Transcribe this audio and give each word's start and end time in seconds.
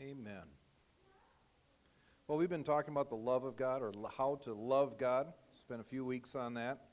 Amen. 0.00 0.42
Well, 2.26 2.38
we've 2.38 2.48
been 2.48 2.64
talking 2.64 2.92
about 2.92 3.10
the 3.10 3.16
love 3.16 3.44
of 3.44 3.56
God 3.56 3.82
or 3.82 3.92
how 4.16 4.36
to 4.42 4.54
love 4.54 4.98
God. 4.98 5.32
Spent 5.54 5.80
a 5.80 5.84
few 5.84 6.04
weeks 6.04 6.34
on 6.34 6.54
that. 6.54 6.86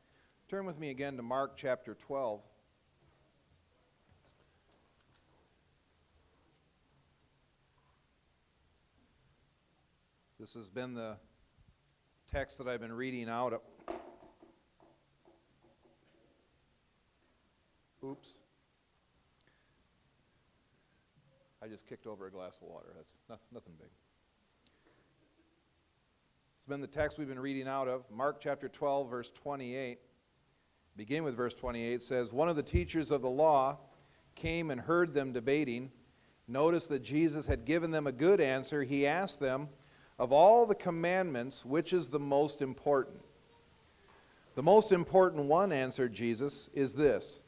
Turn 0.50 0.66
with 0.66 0.78
me 0.78 0.90
again 0.90 1.16
to 1.18 1.24
Mark 1.24 1.56
chapter 1.56 1.94
12. 1.96 2.42
This 10.40 10.54
has 10.54 10.70
been 10.70 10.94
the 10.94 11.18
text 12.32 12.58
that 12.58 12.68
I've 12.68 12.82
been 12.82 12.94
reading 12.94 13.30
out. 13.30 13.62
Oops. 18.04 18.28
I 21.59 21.59
just 21.70 21.88
kicked 21.88 22.08
over 22.08 22.28
a 22.28 22.32
glass 22.32 22.58
of 22.62 22.68
water. 22.68 22.88
That's 22.96 23.14
nothing 23.52 23.74
big. 23.78 23.90
It's 26.58 26.68
been 26.68 26.82
the 26.82 26.88
text 26.88 27.18
we've 27.18 27.28
been 27.28 27.40
reading 27.40 27.68
out 27.68 27.88
of. 27.88 28.04
Mark 28.12 28.42
chapter 28.42 28.68
12, 28.68 29.10
verse 29.10 29.32
28. 29.32 30.00
Begin 30.98 31.24
with 31.24 31.36
verse 31.36 31.54
28 31.54 32.02
says, 32.04 32.34
One 32.34 32.50
of 32.50 32.56
the 32.56 32.64
teachers 32.64 33.12
of 33.12 33.22
the 33.22 33.30
law 33.30 33.78
came 34.36 34.72
and 34.72 34.82
heard 34.82 35.14
them 35.14 35.32
debating. 35.32 35.92
Notice 36.48 36.88
that 36.88 37.04
Jesus 37.04 37.46
had 37.46 37.64
given 37.64 37.92
them 37.92 38.08
a 38.08 38.12
good 38.12 38.42
answer. 38.42 38.84
He 38.84 39.06
asked 39.06 39.40
them, 39.40 39.70
Of 40.18 40.34
all 40.34 40.66
the 40.66 40.76
commandments, 40.76 41.64
which 41.64 41.94
is 41.94 42.10
the 42.10 42.20
most 42.20 42.62
important? 42.62 43.22
The 44.56 44.64
most 44.64 44.92
important 44.92 45.46
one, 45.46 45.72
answered 45.72 46.14
Jesus, 46.14 46.70
is 46.74 46.94
this 46.94 47.40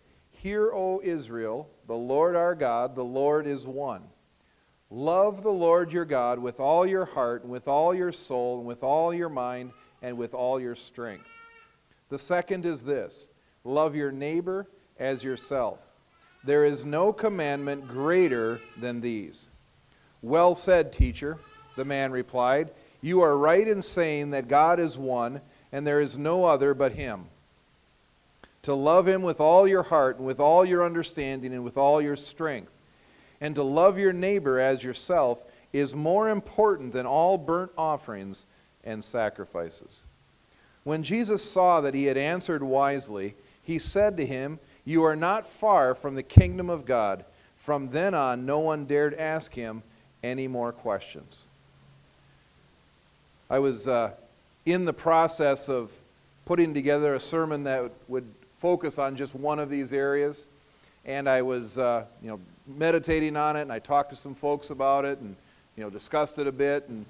Hear, 0.41 0.72
O 0.73 1.00
Israel, 1.04 1.70
the 1.86 1.94
Lord 1.94 2.36
our 2.36 2.55
God, 2.55 2.95
the 2.95 3.04
Lord 3.04 3.45
is 3.45 3.68
one. 3.68 4.02
Love 4.90 5.44
the 5.44 5.52
Lord 5.52 5.94
your 5.94 6.04
God 6.04 6.40
with 6.40 6.59
all 6.59 6.84
your 6.84 7.05
heart, 7.05 7.44
and 7.44 7.52
with 7.52 7.68
all 7.68 7.94
your 7.94 8.12
soul, 8.12 8.58
and 8.58 8.66
with 8.66 8.82
all 8.82 9.13
your 9.13 9.29
mind, 9.29 9.71
and 10.01 10.18
with 10.18 10.34
all 10.34 10.60
your 10.60 10.74
strength. 10.74 11.27
The 12.10 12.18
second 12.18 12.66
is 12.66 12.84
this 12.84 13.29
love 13.63 13.96
your 13.96 14.12
neighbor 14.12 14.66
as 14.98 15.24
yourself. 15.24 15.79
There 16.44 16.66
is 16.66 16.85
no 16.85 17.13
commandment 17.13 17.88
greater 17.88 18.60
than 18.77 18.99
these. 18.99 19.51
Well 20.23 20.55
said, 20.55 20.91
teacher, 20.91 21.38
the 21.76 21.85
man 21.85 22.12
replied. 22.12 22.71
You 22.99 23.21
are 23.21 23.38
right 23.38 23.68
in 23.68 23.84
saying 23.84 24.32
that 24.32 24.48
God 24.48 24.79
is 24.79 24.98
one, 24.98 25.41
and 25.71 25.85
there 25.85 26.01
is 26.01 26.18
no 26.18 26.46
other 26.46 26.73
but 26.73 26.94
Him 26.94 27.26
to 28.63 28.73
love 28.73 29.07
Him 29.07 29.21
with 29.21 29.40
all 29.40 29.67
your 29.67 29.84
heart 29.84 30.17
and 30.17 30.26
with 30.26 30.40
all 30.40 30.63
your 30.63 30.85
understanding 30.85 31.54
and 31.54 31.63
with 31.63 31.77
all 31.77 32.01
your 32.01 32.15
strength, 32.15 32.71
and 33.40 33.55
to 33.55 33.63
love 33.63 33.98
your 33.98 34.13
neighbor 34.13 34.59
as 34.59 34.84
yourself 34.84 35.43
is 35.73 35.95
more 35.95 36.29
important 36.29 36.91
than 36.91 37.05
all 37.05 37.37
burnt 37.37 37.71
offerings 37.77 38.45
and 38.84 39.04
sacrifices. 39.04 40.04
When 40.84 41.04
Jesus 41.04 41.43
saw 41.43 41.82
that 41.82 41.93
he 41.93 42.05
had 42.05 42.17
answered 42.17 42.63
wisely, 42.63 43.35
he 43.63 43.79
said 43.79 44.17
to 44.17 44.26
him, 44.26 44.59
You 44.85 45.04
are 45.04 45.15
not 45.15 45.45
far 45.45 45.93
from 45.95 46.15
the 46.15 46.23
kingdom 46.23 46.70
of 46.70 46.85
God. 46.85 47.23
From 47.55 47.89
then 47.89 48.13
on, 48.13 48.45
no 48.45 48.59
one 48.59 48.85
dared 48.85 49.13
ask 49.13 49.54
him 49.54 49.84
any 50.23 50.48
more 50.48 50.71
questions. 50.71 51.45
I 53.49 53.59
was 53.59 53.87
uh, 53.87 54.12
in 54.65 54.85
the 54.85 54.93
process 54.93 55.70
of 55.70 55.91
putting 56.45 56.73
together 56.73 57.13
a 57.13 57.20
sermon 57.20 57.63
that 57.65 57.91
would 58.07 58.26
focus 58.62 58.99
on 58.99 59.15
just 59.15 59.34
one 59.34 59.57
of 59.57 59.71
these 59.71 59.91
areas. 59.91 60.45
And 61.04 61.27
I 61.27 61.41
was, 61.41 61.79
uh, 61.79 62.05
you 62.21 62.29
know, 62.29 62.40
meditating 62.67 63.35
on 63.35 63.55
it, 63.55 63.63
and 63.63 63.73
I 63.73 63.79
talked 63.79 64.12
to 64.12 64.16
some 64.16 64.35
folks 64.35 64.69
about 64.69 65.03
it, 65.03 65.17
and 65.17 65.35
you 65.75 65.84
know, 65.84 65.90
discussed 65.90 66.38
it 66.38 66.45
a 66.45 66.51
bit, 66.51 66.88
and 66.88 67.06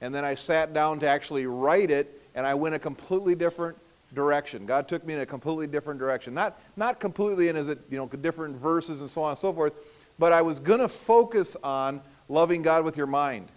and 0.00 0.12
then 0.12 0.24
I 0.24 0.34
sat 0.34 0.74
down 0.74 0.98
to 1.00 1.08
actually 1.08 1.46
write 1.46 1.90
it, 1.90 2.20
and 2.34 2.44
I 2.44 2.54
went 2.54 2.74
a 2.74 2.78
completely 2.78 3.36
different 3.36 3.78
direction. 4.14 4.66
God 4.66 4.88
took 4.88 5.06
me 5.06 5.14
in 5.14 5.20
a 5.20 5.26
completely 5.26 5.68
different 5.68 6.00
direction. 6.00 6.34
Not 6.34 6.58
not 6.76 6.98
completely 6.98 7.48
in 7.48 7.54
as 7.54 7.68
it 7.68 7.78
you 7.88 7.98
know 7.98 8.08
different 8.08 8.56
verses 8.56 9.00
and 9.00 9.08
so 9.08 9.22
on 9.22 9.30
and 9.30 9.38
so 9.38 9.52
forth, 9.52 9.74
but 10.18 10.32
I 10.32 10.42
was 10.42 10.58
going 10.58 10.80
to 10.80 10.88
focus 10.88 11.56
on 11.62 12.00
loving 12.28 12.62
God 12.62 12.84
with 12.84 12.96
your 12.96 13.06
mind. 13.06 13.48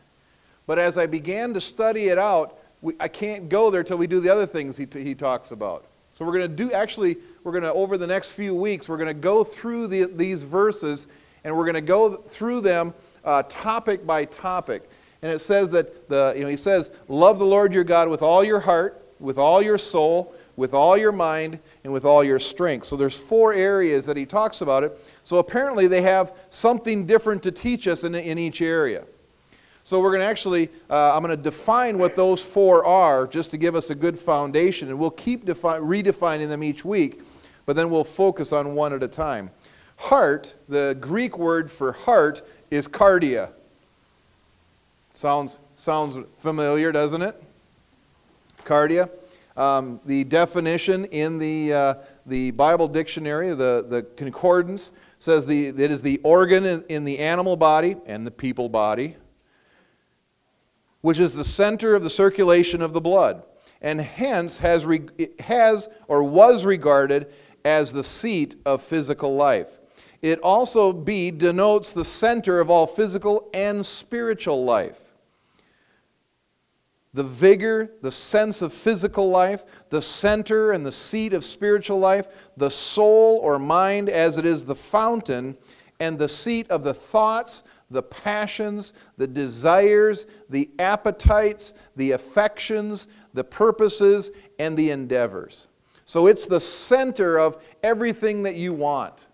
But 0.68 0.78
as 0.78 1.00
I 1.00 1.08
began 1.08 1.56
to 1.56 1.62
study 1.62 2.10
it 2.10 2.20
out, 2.20 2.60
we, 2.84 2.94
I 3.00 3.08
can't 3.08 3.50
go 3.50 3.72
there 3.72 3.84
till 3.84 3.98
we 3.98 4.06
do 4.06 4.20
the 4.20 4.30
other 4.30 4.46
things 4.46 4.78
he, 4.78 4.88
he 4.92 5.16
talks 5.16 5.50
about. 5.50 5.89
So 6.20 6.26
we're 6.26 6.34
going 6.34 6.54
to 6.54 6.64
do, 6.64 6.74
actually, 6.74 7.16
we're 7.46 7.54
going 7.54 7.64
to, 7.64 7.72
over 7.72 7.98
the 7.98 8.06
next 8.06 8.32
few 8.32 8.54
weeks, 8.54 8.90
we're 8.90 8.98
going 8.98 9.08
to 9.08 9.14
go 9.14 9.42
through 9.42 9.88
the, 9.88 10.04
these 10.04 10.44
verses 10.44 11.08
and 11.46 11.56
we're 11.56 11.64
going 11.64 11.76
to 11.76 11.82
go 11.82 12.18
through 12.18 12.60
them 12.60 12.94
uh, 13.24 13.44
topic 13.44 14.06
by 14.06 14.26
topic. 14.26 14.90
And 15.22 15.32
it 15.32 15.40
says 15.40 15.72
that, 15.72 16.10
the, 16.10 16.34
you 16.36 16.44
know, 16.44 16.50
he 16.50 16.58
says, 16.58 16.92
Love 17.08 17.40
the 17.40 17.46
Lord 17.46 17.74
your 17.74 17.86
God 17.86 18.10
with 18.10 18.22
all 18.22 18.44
your 18.44 18.60
heart, 18.60 19.02
with 19.22 19.38
all 19.38 19.62
your 19.62 19.78
soul, 19.78 20.36
with 20.58 20.74
all 20.74 20.98
your 20.98 21.14
mind, 21.14 21.58
and 21.86 21.94
with 21.94 22.04
all 22.04 22.22
your 22.22 22.38
strength. 22.38 22.86
So 22.86 22.98
there's 22.98 23.16
four 23.16 23.54
areas 23.54 24.06
that 24.06 24.18
he 24.18 24.26
talks 24.26 24.60
about 24.60 24.84
it. 24.84 25.00
So 25.24 25.38
apparently 25.38 25.88
they 25.88 26.02
have 26.02 26.34
something 26.50 27.06
different 27.06 27.44
to 27.44 27.52
teach 27.54 27.88
us 27.88 28.04
in, 28.04 28.14
in 28.14 28.38
each 28.38 28.62
area. 28.62 29.06
So 29.90 30.00
we're 30.00 30.12
going 30.12 30.20
to 30.22 30.28
actually, 30.28 30.70
uh, 30.88 31.16
I'm 31.16 31.24
going 31.24 31.36
to 31.36 31.44
define 31.44 31.98
what 31.98 32.16
those 32.16 32.44
four 32.44 32.86
are 32.86 33.26
just 33.26 33.50
to 33.50 33.58
give 33.58 33.74
us 33.74 33.90
a 33.90 33.96
good 33.96 34.20
foundation, 34.20 34.90
and 34.90 35.00
we'll 35.00 35.10
keep 35.10 35.46
defi- 35.46 35.82
redefining 35.82 36.48
them 36.48 36.64
each 36.64 36.86
week, 36.86 37.24
but 37.66 37.76
then 37.76 37.90
we'll 37.90 38.04
focus 38.04 38.54
on 38.54 38.76
one 38.76 38.94
at 38.94 39.02
a 39.02 39.08
time. 39.08 39.50
Heart, 39.96 40.54
the 40.68 40.96
Greek 41.02 41.40
word 41.40 41.72
for 41.72 41.92
heart 41.92 42.48
is 42.70 42.88
cardia. 42.88 43.50
Sounds, 45.14 45.58
sounds 45.76 46.20
familiar, 46.38 46.92
doesn't 46.92 47.24
it? 47.24 47.42
Cardia. 48.66 49.10
Um, 49.58 50.00
the 50.06 50.24
definition 50.24 51.06
in 51.06 51.40
the, 51.40 51.74
uh, 51.74 51.94
the 52.28 52.52
Bible 52.52 52.88
dictionary, 52.88 53.56
the, 53.56 53.84
the 53.90 54.06
concordance, 54.18 54.92
says 55.18 55.48
the, 55.48 55.70
it 55.70 55.80
is 55.80 56.04
the 56.04 56.22
organ 56.22 56.64
in, 56.64 56.84
in 56.90 57.06
the 57.06 57.18
animal 57.18 57.58
body 57.58 57.96
and 58.06 58.28
the 58.28 58.32
people 58.32 58.70
body 58.70 59.16
which 61.02 61.20
is 61.20 61.34
the 61.34 61.44
center 61.44 61.96
of 61.96 62.04
the 62.04 62.10
circulation 62.10 62.82
of 62.82 62.94
the 62.94 63.02
blood, 63.02 63.44
and 63.82 64.02
hence 64.02 64.58
has, 64.58 64.88
has 65.40 65.90
or 66.08 66.24
was 66.24 66.66
regarded 66.66 67.32
as 67.64 67.94
the 67.94 68.04
seat 68.04 68.56
of 68.66 68.82
physical 68.82 69.36
life. 69.36 69.80
It 70.22 70.40
also, 70.40 70.92
B, 70.92 71.32
denotes 71.32 71.94
the 71.94 72.04
center 72.04 72.60
of 72.60 72.70
all 72.70 72.88
physical 72.88 73.50
and 73.54 73.86
spiritual 73.86 74.66
life. 74.66 75.00
The 77.14 77.24
vigor, 77.24 77.94
the 78.02 78.12
sense 78.12 78.62
of 78.62 78.74
physical 78.74 79.30
life, 79.30 79.64
the 79.90 80.02
center 80.02 80.74
and 80.74 80.86
the 80.86 80.92
seat 80.92 81.34
of 81.34 81.44
spiritual 81.44 82.00
life, 82.00 82.28
the 82.58 82.70
soul 82.70 83.40
or 83.40 83.58
mind 83.58 84.10
as 84.10 84.38
it 84.38 84.46
is 84.46 84.66
the 84.66 84.76
fountain, 84.76 85.58
and 86.00 86.20
the 86.20 86.30
seat 86.30 86.70
of 86.70 86.84
the 86.84 86.94
thoughts, 86.94 87.64
the 87.92 88.04
passions, 88.04 88.94
the 89.18 89.28
desires, 89.28 90.28
the 90.50 90.70
appetites, 90.80 91.74
the 91.96 92.12
affections, 92.12 93.08
the 93.34 93.44
purposes, 93.44 94.32
and 94.60 94.78
the 94.78 94.92
endeavors. 94.92 95.68
So 96.06 96.28
it's 96.28 96.46
the 96.46 96.60
center 96.60 97.40
of 97.40 97.64
everything 97.84 98.44
that 98.44 98.56
you 98.56 98.74
want, 98.74 99.28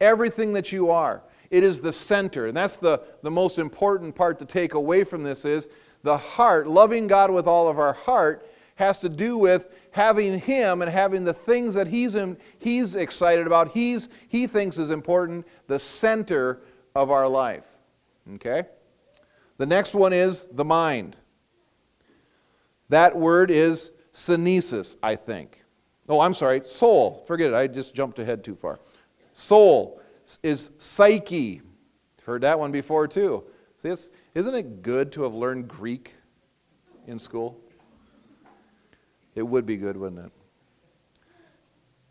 everything 0.00 0.52
that 0.54 0.72
you 0.72 0.90
are. 0.90 1.22
It 1.50 1.64
is 1.64 1.80
the 1.80 1.92
center. 1.92 2.46
And 2.46 2.56
that's 2.56 2.76
the, 2.76 3.02
the 3.22 3.30
most 3.30 3.58
important 3.58 4.14
part 4.14 4.38
to 4.38 4.44
take 4.44 4.74
away 4.74 5.04
from 5.04 5.22
this 5.22 5.44
is 5.44 5.68
the 6.02 6.16
heart, 6.16 6.66
loving 6.66 7.06
God 7.06 7.30
with 7.30 7.46
all 7.46 7.68
of 7.68 7.78
our 7.78 7.92
heart, 7.92 8.48
has 8.76 8.98
to 9.00 9.08
do 9.08 9.36
with 9.36 9.66
having 9.90 10.38
Him 10.38 10.80
and 10.80 10.90
having 10.90 11.24
the 11.24 11.34
things 11.34 11.74
that 11.74 11.86
He's, 11.86 12.14
in, 12.14 12.36
he's 12.58 12.96
excited 12.96 13.46
about, 13.46 13.72
he's, 13.72 14.08
He 14.28 14.46
thinks 14.46 14.78
is 14.78 14.90
important, 14.90 15.46
the 15.66 15.78
center 15.78 16.60
of 16.94 17.10
our 17.10 17.28
life. 17.28 17.66
Okay? 18.34 18.64
The 19.58 19.66
next 19.66 19.94
one 19.94 20.12
is 20.12 20.46
the 20.52 20.64
mind. 20.64 21.16
That 22.88 23.16
word 23.16 23.50
is 23.50 23.92
synesis, 24.12 24.96
I 25.02 25.16
think. 25.16 25.62
Oh, 26.08 26.20
I'm 26.20 26.34
sorry, 26.34 26.62
soul. 26.64 27.24
Forget 27.26 27.50
it, 27.50 27.54
I 27.54 27.66
just 27.66 27.94
jumped 27.94 28.18
ahead 28.18 28.42
too 28.42 28.56
far. 28.56 28.80
Soul 29.32 30.00
is 30.42 30.72
psyche. 30.78 31.62
Heard 32.24 32.42
that 32.42 32.58
one 32.58 32.72
before 32.72 33.06
too. 33.06 33.44
See, 33.78 33.94
isn't 34.34 34.54
it 34.54 34.82
good 34.82 35.12
to 35.12 35.22
have 35.22 35.34
learned 35.34 35.68
Greek 35.68 36.14
in 37.06 37.18
school? 37.18 37.60
It 39.34 39.42
would 39.42 39.66
be 39.66 39.76
good, 39.76 39.96
wouldn't 39.96 40.26
it? 40.26 40.32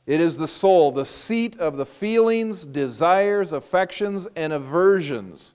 It 0.08 0.22
is 0.22 0.38
the 0.38 0.48
soul, 0.48 0.92
the 0.92 1.06
seat 1.06 1.58
of 1.58 1.78
the 1.78 1.86
feelings, 1.86 2.66
desires, 2.66 3.52
affections, 3.54 4.28
and 4.36 4.54
aversions 4.54 5.54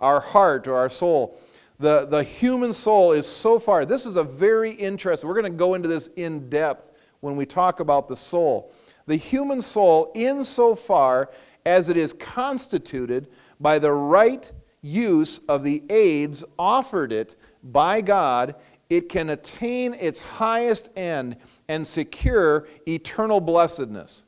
our 0.00 0.20
heart 0.20 0.66
or 0.68 0.76
our 0.76 0.88
soul. 0.88 1.38
The, 1.78 2.04
the 2.06 2.22
human 2.22 2.72
soul 2.72 3.12
is 3.12 3.26
so 3.26 3.58
far, 3.58 3.84
this 3.84 4.04
is 4.04 4.16
a 4.16 4.24
very 4.24 4.72
interesting, 4.72 5.28
we're 5.28 5.40
going 5.40 5.50
to 5.52 5.58
go 5.58 5.74
into 5.74 5.88
this 5.88 6.08
in 6.16 6.50
depth 6.50 6.92
when 7.20 7.36
we 7.36 7.46
talk 7.46 7.80
about 7.80 8.06
the 8.08 8.16
soul. 8.16 8.72
The 9.06 9.16
human 9.16 9.60
soul, 9.60 10.12
insofar 10.14 11.30
as 11.64 11.88
it 11.88 11.96
is 11.96 12.12
constituted 12.12 13.28
by 13.58 13.78
the 13.78 13.92
right 13.92 14.50
use 14.82 15.40
of 15.48 15.62
the 15.62 15.82
aids 15.90 16.44
offered 16.58 17.12
it 17.12 17.36
by 17.62 18.00
God, 18.00 18.54
it 18.88 19.08
can 19.08 19.30
attain 19.30 19.94
its 19.94 20.20
highest 20.20 20.90
end 20.96 21.36
and 21.68 21.86
secure 21.86 22.66
eternal 22.88 23.40
blessedness. 23.40 24.24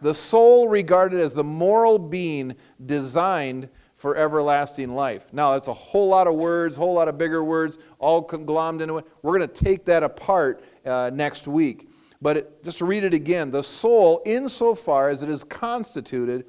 The 0.00 0.14
soul 0.14 0.68
regarded 0.68 1.20
as 1.20 1.34
the 1.34 1.44
moral 1.44 1.98
being 1.98 2.56
designed 2.84 3.68
for 4.02 4.16
everlasting 4.16 4.96
life. 4.96 5.28
Now, 5.32 5.52
that's 5.52 5.68
a 5.68 5.72
whole 5.72 6.08
lot 6.08 6.26
of 6.26 6.34
words, 6.34 6.74
whole 6.74 6.92
lot 6.92 7.06
of 7.06 7.16
bigger 7.16 7.44
words, 7.44 7.78
all 8.00 8.20
conglomerated 8.20 8.88
into. 8.88 9.08
We're 9.22 9.38
going 9.38 9.48
to 9.48 9.64
take 9.64 9.84
that 9.84 10.02
apart 10.02 10.64
uh, 10.84 11.12
next 11.14 11.46
week. 11.46 11.88
But 12.20 12.36
it, 12.38 12.64
just 12.64 12.78
to 12.78 12.84
read 12.84 13.04
it 13.04 13.14
again 13.14 13.52
the 13.52 13.62
soul, 13.62 14.20
insofar 14.26 15.08
as 15.08 15.22
it 15.22 15.28
is 15.28 15.44
constituted, 15.44 16.46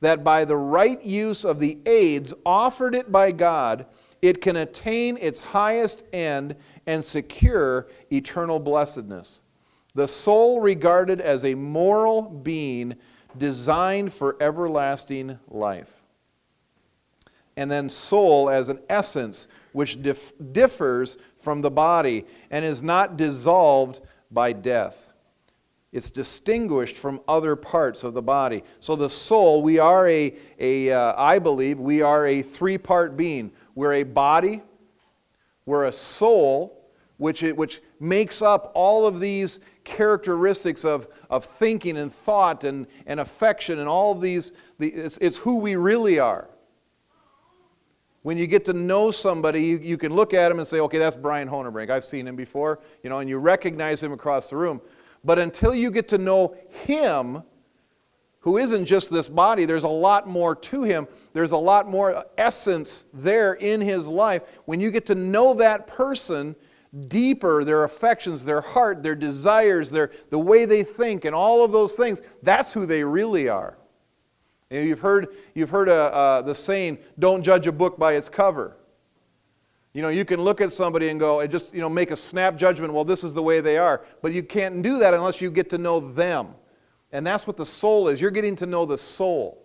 that 0.00 0.24
by 0.24 0.46
the 0.46 0.56
right 0.56 1.02
use 1.04 1.44
of 1.44 1.58
the 1.58 1.76
aids 1.84 2.32
offered 2.46 2.94
it 2.94 3.12
by 3.12 3.32
God, 3.32 3.84
it 4.22 4.40
can 4.40 4.56
attain 4.56 5.18
its 5.20 5.42
highest 5.42 6.04
end 6.14 6.56
and 6.86 7.04
secure 7.04 7.86
eternal 8.10 8.58
blessedness. 8.58 9.42
The 9.94 10.08
soul 10.08 10.58
regarded 10.58 11.20
as 11.20 11.44
a 11.44 11.54
moral 11.54 12.22
being 12.22 12.94
designed 13.36 14.10
for 14.10 14.38
everlasting 14.40 15.38
life 15.48 15.93
and 17.56 17.70
then 17.70 17.88
soul 17.88 18.50
as 18.50 18.68
an 18.68 18.80
essence 18.88 19.48
which 19.72 20.02
dif- 20.02 20.32
differs 20.52 21.18
from 21.36 21.60
the 21.60 21.70
body 21.70 22.24
and 22.50 22.64
is 22.64 22.82
not 22.82 23.16
dissolved 23.16 24.00
by 24.30 24.52
death. 24.52 25.12
It's 25.92 26.10
distinguished 26.10 26.96
from 26.96 27.20
other 27.28 27.54
parts 27.54 28.02
of 28.02 28.14
the 28.14 28.22
body. 28.22 28.64
So 28.80 28.96
the 28.96 29.08
soul, 29.08 29.62
we 29.62 29.78
are 29.78 30.08
a, 30.08 30.34
a 30.58 30.90
uh, 30.90 31.14
I 31.16 31.38
believe, 31.38 31.78
we 31.78 32.02
are 32.02 32.26
a 32.26 32.42
three 32.42 32.78
part 32.78 33.16
being. 33.16 33.52
We're 33.76 33.94
a 33.94 34.02
body, 34.02 34.62
we're 35.66 35.84
a 35.84 35.92
soul, 35.92 36.90
which, 37.16 37.44
it, 37.44 37.56
which 37.56 37.80
makes 38.00 38.42
up 38.42 38.72
all 38.74 39.06
of 39.06 39.20
these 39.20 39.60
characteristics 39.84 40.84
of, 40.84 41.06
of 41.30 41.44
thinking 41.44 41.96
and 41.96 42.12
thought 42.12 42.64
and, 42.64 42.86
and 43.06 43.20
affection 43.20 43.78
and 43.78 43.88
all 43.88 44.12
of 44.12 44.20
these. 44.20 44.52
The, 44.78 44.88
it's, 44.88 45.18
it's 45.18 45.36
who 45.36 45.58
we 45.58 45.76
really 45.76 46.18
are. 46.18 46.48
When 48.24 48.38
you 48.38 48.46
get 48.46 48.64
to 48.64 48.72
know 48.72 49.10
somebody, 49.10 49.62
you, 49.62 49.76
you 49.76 49.98
can 49.98 50.14
look 50.14 50.32
at 50.32 50.50
him 50.50 50.58
and 50.58 50.66
say, 50.66 50.80
okay, 50.80 50.96
that's 50.96 51.14
Brian 51.14 51.46
Honerbrink. 51.46 51.90
I've 51.90 52.06
seen 52.06 52.26
him 52.26 52.36
before, 52.36 52.80
you 53.02 53.10
know, 53.10 53.18
and 53.18 53.28
you 53.28 53.36
recognize 53.36 54.02
him 54.02 54.12
across 54.12 54.48
the 54.48 54.56
room. 54.56 54.80
But 55.24 55.38
until 55.38 55.74
you 55.74 55.90
get 55.90 56.08
to 56.08 56.16
know 56.16 56.56
him, 56.86 57.42
who 58.40 58.56
isn't 58.56 58.86
just 58.86 59.10
this 59.10 59.28
body, 59.28 59.66
there's 59.66 59.84
a 59.84 59.88
lot 59.88 60.26
more 60.26 60.54
to 60.54 60.84
him. 60.84 61.06
There's 61.34 61.50
a 61.50 61.58
lot 61.58 61.86
more 61.86 62.24
essence 62.38 63.04
there 63.12 63.54
in 63.54 63.82
his 63.82 64.08
life. 64.08 64.42
When 64.64 64.80
you 64.80 64.90
get 64.90 65.04
to 65.06 65.14
know 65.14 65.52
that 65.54 65.86
person 65.86 66.56
deeper, 67.08 67.62
their 67.62 67.84
affections, 67.84 68.42
their 68.42 68.62
heart, 68.62 69.02
their 69.02 69.14
desires, 69.14 69.90
their, 69.90 70.12
the 70.30 70.38
way 70.38 70.64
they 70.64 70.82
think, 70.82 71.26
and 71.26 71.34
all 71.34 71.62
of 71.62 71.72
those 71.72 71.92
things, 71.92 72.22
that's 72.42 72.72
who 72.72 72.86
they 72.86 73.04
really 73.04 73.50
are. 73.50 73.76
You've 74.82 75.00
heard, 75.00 75.28
you've 75.54 75.70
heard 75.70 75.88
uh, 75.88 75.92
uh, 75.92 76.42
the 76.42 76.54
saying, 76.54 76.98
don't 77.18 77.42
judge 77.42 77.66
a 77.66 77.72
book 77.72 77.98
by 77.98 78.14
its 78.14 78.28
cover. 78.28 78.76
You 79.92 80.02
know, 80.02 80.08
you 80.08 80.24
can 80.24 80.40
look 80.42 80.60
at 80.60 80.72
somebody 80.72 81.08
and 81.08 81.20
go, 81.20 81.40
and 81.40 81.50
just, 81.50 81.72
you 81.72 81.80
know, 81.80 81.88
make 81.88 82.10
a 82.10 82.16
snap 82.16 82.56
judgment, 82.56 82.92
well, 82.92 83.04
this 83.04 83.22
is 83.22 83.32
the 83.32 83.42
way 83.42 83.60
they 83.60 83.78
are. 83.78 84.02
But 84.22 84.32
you 84.32 84.42
can't 84.42 84.82
do 84.82 84.98
that 84.98 85.14
unless 85.14 85.40
you 85.40 85.50
get 85.50 85.70
to 85.70 85.78
know 85.78 86.00
them. 86.00 86.48
And 87.12 87.24
that's 87.24 87.46
what 87.46 87.56
the 87.56 87.66
soul 87.66 88.08
is. 88.08 88.20
You're 88.20 88.32
getting 88.32 88.56
to 88.56 88.66
know 88.66 88.84
the 88.84 88.98
soul. 88.98 89.64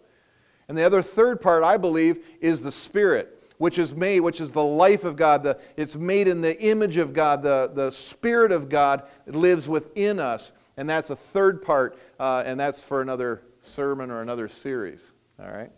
And 0.68 0.78
the 0.78 0.84
other 0.84 1.02
third 1.02 1.42
part, 1.42 1.64
I 1.64 1.78
believe, 1.78 2.24
is 2.42 2.62
the 2.62 2.72
spirit, 2.72 3.42
which 3.58 3.80
is 3.80 3.96
made, 3.96 4.20
which 4.20 4.40
is 4.40 4.52
the 4.52 4.64
life 4.64 5.04
of 5.04 5.16
God. 5.16 5.42
The, 5.42 5.60
it's 5.76 5.96
made 5.96 6.28
in 6.28 6.42
the 6.42 6.62
image 6.62 6.98
of 6.98 7.12
God. 7.12 7.42
The, 7.42 7.72
the 7.74 7.90
spirit 7.90 8.52
of 8.52 8.70
God 8.70 9.04
lives 9.26 9.68
within 9.68 10.20
us. 10.20 10.54
And 10.78 10.88
that's 10.88 11.10
a 11.10 11.16
third 11.16 11.64
part, 11.64 11.98
uh, 12.20 12.44
and 12.46 12.60
that's 12.60 12.84
for 12.84 13.02
another 13.02 13.42
sermon 13.62 14.12
or 14.12 14.22
another 14.22 14.48
series. 14.48 15.14
All 15.40 15.52
right? 15.52 15.72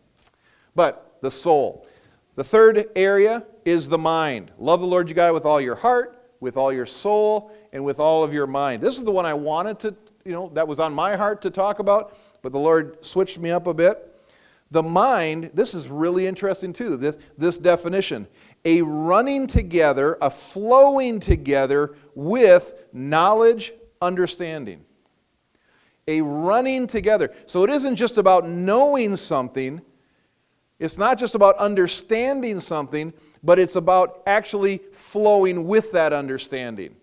But 0.76 1.18
the 1.22 1.32
soul. 1.32 1.88
The 2.36 2.44
third 2.44 2.88
area 2.96 3.46
is 3.66 3.88
the 3.88 3.98
mind. 3.98 4.52
Love 4.58 4.80
the 4.80 4.88
Lord 4.88 5.10
your 5.10 5.16
God 5.16 5.34
with 5.34 5.46
all 5.46 5.60
your 5.60 5.76
heart, 5.76 6.30
with 6.40 6.58
all 6.58 6.72
your 6.72 6.86
soul, 6.86 7.52
and 7.74 7.84
with 7.84 8.00
all 8.00 8.24
of 8.24 8.34
your 8.34 8.48
mind. 8.48 8.82
This 8.82 8.98
is 8.98 9.04
the 9.04 9.12
one 9.12 9.26
I 9.26 9.34
wanted 9.34 9.80
to, 9.80 9.96
you 10.26 10.32
know, 10.32 10.50
that 10.54 10.68
was 10.68 10.80
on 10.80 10.94
my 10.94 11.16
heart 11.16 11.42
to 11.44 11.52
talk 11.52 11.80
about, 11.80 12.18
but 12.42 12.52
the 12.52 12.60
Lord 12.60 13.04
switched 13.04 13.38
me 13.38 13.52
up 13.52 13.68
a 13.68 13.74
bit. 13.74 14.08
The 14.72 14.82
mind, 14.82 15.52
this 15.54 15.74
is 15.74 15.90
really 15.90 16.26
interesting 16.26 16.72
too, 16.72 16.96
this, 16.96 17.18
this 17.38 17.58
definition. 17.58 18.28
A 18.64 18.82
running 18.82 19.46
together, 19.46 20.18
a 20.22 20.30
flowing 20.30 21.20
together 21.20 21.96
with 22.16 22.86
knowledge, 22.94 23.74
understanding 24.02 24.86
a 26.08 26.22
running 26.22 26.88
together. 26.88 27.32
So 27.46 27.64
it 27.64 27.70
isn't 27.70 27.96
just 27.96 28.18
about 28.18 28.48
knowing 28.48 29.16
something, 29.16 29.82
it's 30.80 30.98
not 30.98 31.20
just 31.20 31.36
about 31.36 31.58
understanding 31.58 32.60
something, 32.60 33.14
but 33.44 33.60
it's 33.60 33.76
about 33.76 34.24
actually 34.26 34.80
flowing 34.94 35.68
with 35.68 35.92
that 35.92 36.14
understanding, 36.14 36.96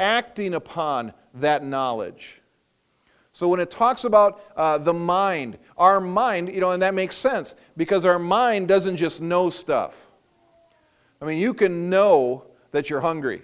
acting 0.00 0.54
upon 0.54 1.12
that 1.34 1.64
knowledge. 1.64 2.40
So 3.32 3.48
when 3.48 3.60
it 3.60 3.70
talks 3.70 4.04
about 4.04 4.42
uh, 4.56 4.78
the 4.78 4.92
mind, 4.92 5.58
our 5.78 6.00
mind, 6.00 6.52
you 6.52 6.60
know, 6.60 6.72
and 6.72 6.82
that 6.82 6.94
makes 6.94 7.16
sense 7.16 7.54
because 7.76 8.04
our 8.04 8.18
mind 8.18 8.68
doesn't 8.68 8.96
just 8.96 9.22
know 9.22 9.48
stuff. 9.48 10.06
I 11.20 11.24
mean, 11.24 11.38
you 11.38 11.54
can 11.54 11.88
know 11.88 12.44
that 12.72 12.90
you're 12.90 13.00
hungry. 13.00 13.42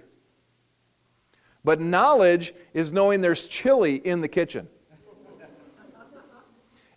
But 1.65 1.81
knowledge 1.81 2.55
is 2.75 2.93
knowing 2.93 3.21
there's 3.21 3.47
chili 3.47 3.97
in 3.97 4.21
the 4.21 4.29
kitchen. 4.29 4.69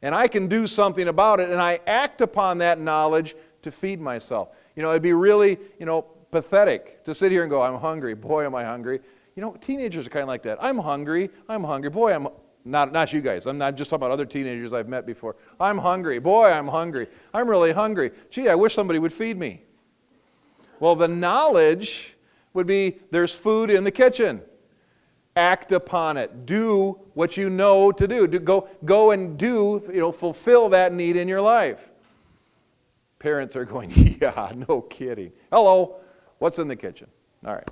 and 0.02 0.16
I 0.16 0.28
can 0.28 0.48
do 0.48 0.68
something 0.68 1.08
about 1.08 1.40
it, 1.40 1.50
and 1.50 1.62
I 1.62 1.80
act 1.88 2.22
upon 2.22 2.60
that 2.60 2.80
knowledge 2.80 3.36
to 3.64 3.72
feed 3.72 4.00
myself. 4.00 4.56
You 4.76 4.84
know, 4.84 4.90
it'd 4.92 5.02
be 5.02 5.14
really, 5.14 5.58
you 5.80 5.86
know, 5.86 6.02
pathetic 6.32 7.04
to 7.04 7.14
sit 7.14 7.32
here 7.32 7.44
and 7.44 7.50
go, 7.50 7.62
I'm 7.62 7.78
hungry. 7.78 8.14
Boy, 8.14 8.46
am 8.46 8.56
I 8.56 8.64
hungry. 8.64 9.00
You 9.36 9.42
know, 9.42 9.56
teenagers 9.60 10.08
are 10.08 10.10
kind 10.10 10.24
of 10.24 10.30
like 10.30 10.44
that. 10.44 10.58
I'm 10.62 10.78
hungry. 10.78 11.30
I'm 11.48 11.64
hungry. 11.64 11.90
Boy, 11.90 12.14
I'm 12.14 12.28
not, 12.66 12.92
not 12.92 13.12
you 13.14 13.22
guys. 13.22 13.46
I'm 13.46 13.58
not 13.58 13.76
just 13.76 13.90
talking 13.90 14.02
about 14.02 14.12
other 14.12 14.26
teenagers 14.26 14.74
I've 14.74 14.88
met 14.88 15.06
before. 15.06 15.36
I'm 15.60 15.78
hungry. 15.78 16.20
Boy, 16.20 16.50
I'm 16.50 16.68
hungry. 16.68 17.08
I'm 17.34 17.50
really 17.50 17.72
hungry. 17.72 18.12
Gee, 18.30 18.50
I 18.50 18.56
wish 18.56 18.74
somebody 18.74 19.00
would 19.00 19.14
feed 19.14 19.38
me. 19.38 19.64
Well, 20.80 20.96
the 20.96 21.08
knowledge 21.08 22.16
would 22.54 22.68
be 22.68 23.00
there's 23.12 23.34
food 23.34 23.70
in 23.70 23.84
the 23.84 23.92
kitchen 23.92 24.42
act 25.36 25.72
upon 25.72 26.18
it. 26.18 26.46
Do 26.46 27.00
what 27.14 27.38
you 27.38 27.50
know 27.50 27.92
to 27.92 28.08
do. 28.08 28.28
do. 28.28 28.40
go, 28.40 28.68
go 28.86 29.12
and 29.12 29.38
do, 29.38 29.82
you 29.92 30.00
know, 30.00 30.12
fulfill 30.12 30.70
that 30.70 30.94
need 30.94 31.16
in 31.16 31.28
your 31.28 31.42
life. 31.42 31.90
Parents 33.20 33.56
are 33.56 33.66
going, 33.66 33.92
yeah, 34.22 34.52
no 34.68 34.82
kidding. 34.82 35.32
Hello, 35.52 35.98
what's 36.40 36.60
in 36.60 36.68
the 36.68 36.76
kitchen? 36.76 37.08
All 37.46 37.54
right. 37.54 37.70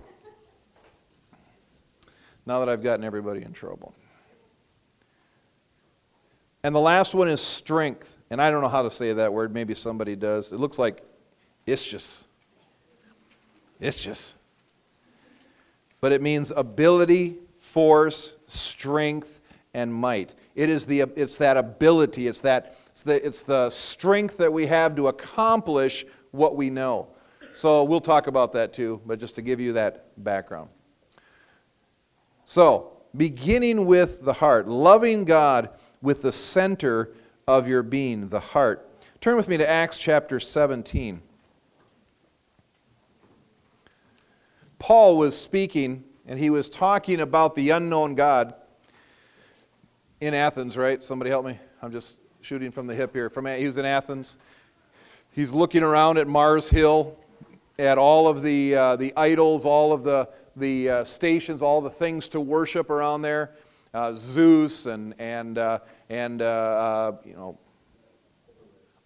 Now 2.45 2.59
that 2.59 2.69
I've 2.69 2.81
gotten 2.81 3.03
everybody 3.03 3.43
in 3.43 3.53
trouble. 3.53 3.93
And 6.63 6.75
the 6.75 6.79
last 6.79 7.15
one 7.15 7.27
is 7.27 7.41
strength. 7.41 8.17
And 8.29 8.41
I 8.41 8.51
don't 8.51 8.61
know 8.61 8.69
how 8.69 8.83
to 8.83 8.89
say 8.89 9.13
that 9.13 9.33
word. 9.33 9.53
Maybe 9.53 9.73
somebody 9.75 10.15
does. 10.15 10.51
It 10.51 10.59
looks 10.59 10.77
like 10.77 11.01
it's 11.65 11.85
just. 11.85 12.25
It's 13.79 14.03
just. 14.03 14.35
But 16.01 16.11
it 16.11 16.21
means 16.21 16.51
ability 16.51 17.37
force, 17.69 18.35
strength, 18.47 19.39
and 19.75 19.93
might. 19.93 20.33
It 20.55 20.69
is 20.69 20.87
the, 20.87 21.01
it's 21.01 21.37
that 21.37 21.55
ability, 21.55 22.27
it's, 22.27 22.39
that, 22.41 22.77
it's, 22.89 23.03
the, 23.03 23.25
it's 23.25 23.43
the 23.43 23.69
strength 23.69 24.37
that 24.37 24.51
we 24.51 24.65
have 24.65 24.95
to 24.95 25.07
accomplish 25.07 26.05
what 26.31 26.55
we 26.55 26.71
know. 26.71 27.09
So 27.53 27.83
we'll 27.83 28.01
talk 28.01 28.25
about 28.25 28.53
that 28.53 28.73
too, 28.73 29.01
but 29.05 29.19
just 29.19 29.35
to 29.35 29.43
give 29.43 29.59
you 29.59 29.73
that 29.73 30.07
background. 30.23 30.69
So, 32.45 32.93
beginning 33.15 33.85
with 33.85 34.23
the 34.23 34.33
heart, 34.33 34.67
loving 34.67 35.23
God 35.23 35.69
with 36.01 36.23
the 36.23 36.31
center 36.31 37.11
of 37.47 37.67
your 37.67 37.83
being, 37.83 38.29
the 38.29 38.39
heart. 38.39 38.89
Turn 39.21 39.35
with 39.35 39.47
me 39.47 39.57
to 39.57 39.69
Acts 39.69 39.99
chapter 39.99 40.39
17. 40.39 41.21
Paul 44.79 45.17
was 45.17 45.39
speaking 45.39 46.03
and 46.29 46.37
he 46.37 46.51
was 46.51 46.69
talking 46.69 47.21
about 47.21 47.55
the 47.55 47.71
unknown 47.71 48.13
God 48.13 48.53
in 50.21 50.35
Athens, 50.35 50.77
right? 50.77 51.01
Somebody 51.03 51.31
help 51.31 51.43
me. 51.43 51.57
I'm 51.81 51.91
just 51.91 52.19
shooting 52.41 52.69
from 52.69 52.85
the 52.85 52.93
hip 52.93 53.13
here. 53.13 53.31
From 53.31 53.47
he 53.47 53.65
was 53.65 53.77
in 53.79 53.85
Athens. 53.85 54.37
He's 55.31 55.51
looking 55.51 55.81
around 55.81 56.19
at 56.19 56.27
Mars 56.27 56.69
Hill, 56.69 57.17
at 57.79 57.97
all 57.97 58.27
of 58.27 58.43
the 58.43 58.75
uh, 58.75 58.95
the 58.95 59.11
idols, 59.17 59.65
all 59.65 59.91
of 59.91 60.03
the 60.03 60.29
the 60.55 60.89
uh, 60.89 61.03
stations, 61.03 61.63
all 61.63 61.81
the 61.81 61.89
things 61.89 62.29
to 62.29 62.39
worship 62.39 62.91
around 62.91 63.23
there. 63.23 63.55
Uh, 63.91 64.13
Zeus 64.13 64.85
and 64.85 65.15
and 65.17 65.57
uh, 65.57 65.79
and 66.09 66.43
uh, 66.43 66.45
uh, 66.45 67.17
you 67.25 67.33
know 67.33 67.57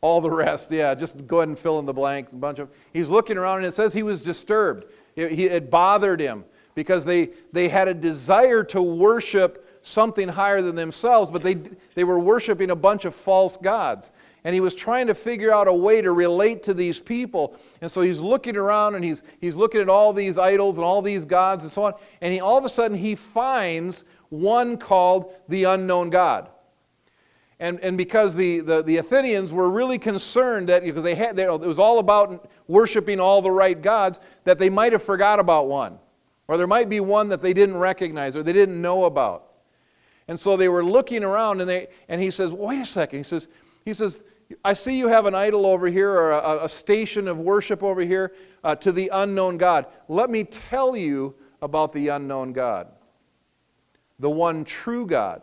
all 0.02 0.20
the 0.20 0.30
rest. 0.30 0.72
Yeah, 0.72 0.94
just 0.94 1.26
go 1.26 1.38
ahead 1.38 1.48
and 1.48 1.58
fill 1.58 1.80
in 1.80 1.86
the 1.86 1.94
blanks. 1.94 2.34
A 2.34 2.36
bunch 2.36 2.60
of. 2.60 2.70
He's 2.92 3.10
looking 3.10 3.38
around, 3.38 3.60
and 3.60 3.68
it 3.68 3.72
says 3.72 3.94
he 3.94 4.04
was 4.04 4.22
disturbed. 4.22 4.92
It, 5.16 5.32
he, 5.32 5.46
it 5.46 5.70
bothered 5.70 6.20
him 6.20 6.44
because 6.76 7.06
they, 7.06 7.30
they 7.52 7.70
had 7.70 7.88
a 7.88 7.94
desire 7.94 8.64
to 8.66 8.82
worship 8.82 9.68
something 9.84 10.28
higher 10.28 10.62
than 10.62 10.76
themselves, 10.76 11.30
but 11.30 11.44
they, 11.44 11.56
they 11.96 12.04
were 12.04 12.20
worshiping 12.20 12.72
a 12.72 12.76
bunch 12.76 13.06
of 13.06 13.14
false 13.14 13.58
gods. 13.58 14.12
And 14.46 14.54
he 14.54 14.60
was 14.60 14.76
trying 14.76 15.08
to 15.08 15.16
figure 15.16 15.54
out 15.54 15.68
a 15.68 15.74
way 15.74 16.02
to 16.02 16.12
relate 16.12 16.64
to 16.64 16.74
these 16.74 17.00
people. 17.00 17.56
And 17.82 17.90
so 17.90 18.02
he's 18.02 18.20
looking 18.20 18.58
around 18.58 18.96
and 18.96 19.04
he's, 19.04 19.24
he's 19.40 19.56
looking 19.56 19.80
at 19.80 19.88
all 19.88 20.12
these 20.12 20.38
idols 20.38 20.78
and 20.78 20.86
all 20.86 21.02
these 21.02 21.24
gods 21.24 21.64
and 21.64 21.72
so 21.72 21.84
on. 21.84 21.94
And 22.22 22.34
he, 22.34 22.42
all 22.42 22.58
of 22.58 22.66
a 22.66 22.70
sudden 22.70 22.98
he 22.98 23.16
finds 23.16 24.04
one 24.30 24.78
called 24.78 25.34
the 25.48 25.66
unknown 25.66 26.10
God. 26.10 26.50
And, 27.60 27.80
and 27.80 27.98
because 27.98 28.36
the, 28.36 28.60
the, 28.60 28.84
the 28.84 28.98
Athenians 28.98 29.54
were 29.54 29.70
really 29.70 29.98
concerned 29.98 30.68
that 30.68 30.84
because 30.84 31.04
they 31.04 31.16
had, 31.16 31.38
they, 31.38 31.44
it 31.44 31.62
was 31.62 31.80
all 31.80 32.00
about 32.00 32.50
worshiping 32.68 33.22
all 33.22 33.42
the 33.42 33.52
right 33.52 33.82
gods, 33.82 34.20
that 34.44 34.60
they 34.60 34.70
might 34.70 34.92
have 34.92 35.04
forgot 35.04 35.40
about 35.40 35.68
one. 35.68 36.00
Or 36.48 36.58
there 36.58 36.68
might 36.68 36.90
be 36.90 37.00
one 37.00 37.30
that 37.30 37.42
they 37.42 37.54
didn't 37.54 37.78
recognize 37.78 38.36
or 38.36 38.44
they 38.44 38.54
didn't 38.54 38.82
know 38.82 39.06
about. 39.06 39.50
And 40.28 40.40
so 40.40 40.56
they 40.58 40.70
were 40.70 40.84
looking 40.84 41.24
around 41.24 41.62
and, 41.62 41.70
they, 41.70 41.88
and 42.08 42.22
he 42.22 42.32
says, 42.32 42.52
wait 42.52 42.80
a 42.80 42.86
second. 42.86 43.20
He 43.20 43.24
says, 43.24 43.48
he 43.86 43.94
says, 43.94 44.24
I 44.64 44.74
see 44.74 44.98
you 44.98 45.08
have 45.08 45.26
an 45.26 45.36
idol 45.36 45.66
over 45.66 45.88
here 45.88 46.12
or 46.12 46.32
a, 46.32 46.66
a 46.66 46.70
station 46.70 47.28
of 47.28 47.40
worship 47.40 47.82
over 47.82 48.02
here 48.02 48.34
uh, 48.64 48.76
to 48.76 48.92
the 48.92 49.10
unknown 49.14 49.58
God. 49.58 49.88
Let 50.08 50.30
me 50.30 50.44
tell 50.44 50.96
you 50.96 51.36
about 51.62 51.94
the 51.94 52.10
unknown 52.10 52.54
God, 52.54 52.88
the 54.20 54.30
one 54.30 54.66
true 54.66 55.08
God. 55.08 55.42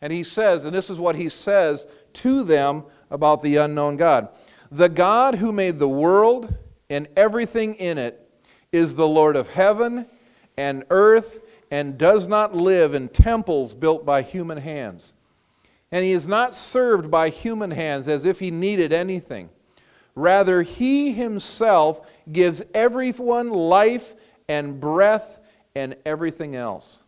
And 0.00 0.12
he 0.12 0.22
says, 0.22 0.64
and 0.64 0.74
this 0.74 0.90
is 0.90 0.98
what 0.98 1.16
he 1.16 1.28
says 1.28 1.86
to 2.14 2.42
them 2.42 2.84
about 3.10 3.42
the 3.42 3.56
unknown 3.56 3.96
God 3.96 4.28
The 4.70 4.88
God 4.88 5.36
who 5.36 5.52
made 5.52 5.78
the 5.78 5.88
world 5.88 6.54
and 6.90 7.08
everything 7.16 7.74
in 7.76 7.98
it 7.98 8.21
is 8.72 8.94
the 8.94 9.06
Lord 9.06 9.36
of 9.36 9.48
heaven 9.48 10.06
and 10.56 10.84
earth 10.90 11.40
and 11.70 11.96
does 11.96 12.26
not 12.26 12.54
live 12.54 12.94
in 12.94 13.08
temples 13.08 13.74
built 13.74 14.04
by 14.04 14.22
human 14.22 14.58
hands. 14.58 15.14
And 15.90 16.04
he 16.04 16.12
is 16.12 16.26
not 16.26 16.54
served 16.54 17.10
by 17.10 17.28
human 17.28 17.70
hands 17.70 18.08
as 18.08 18.24
if 18.24 18.40
he 18.40 18.50
needed 18.50 18.92
anything. 18.92 19.50
Rather, 20.14 20.62
he 20.62 21.12
himself 21.12 22.10
gives 22.30 22.62
everyone 22.74 23.50
life 23.50 24.14
and 24.48 24.80
breath 24.80 25.40
and 25.74 25.96
everything 26.04 26.56
else. 26.56 27.02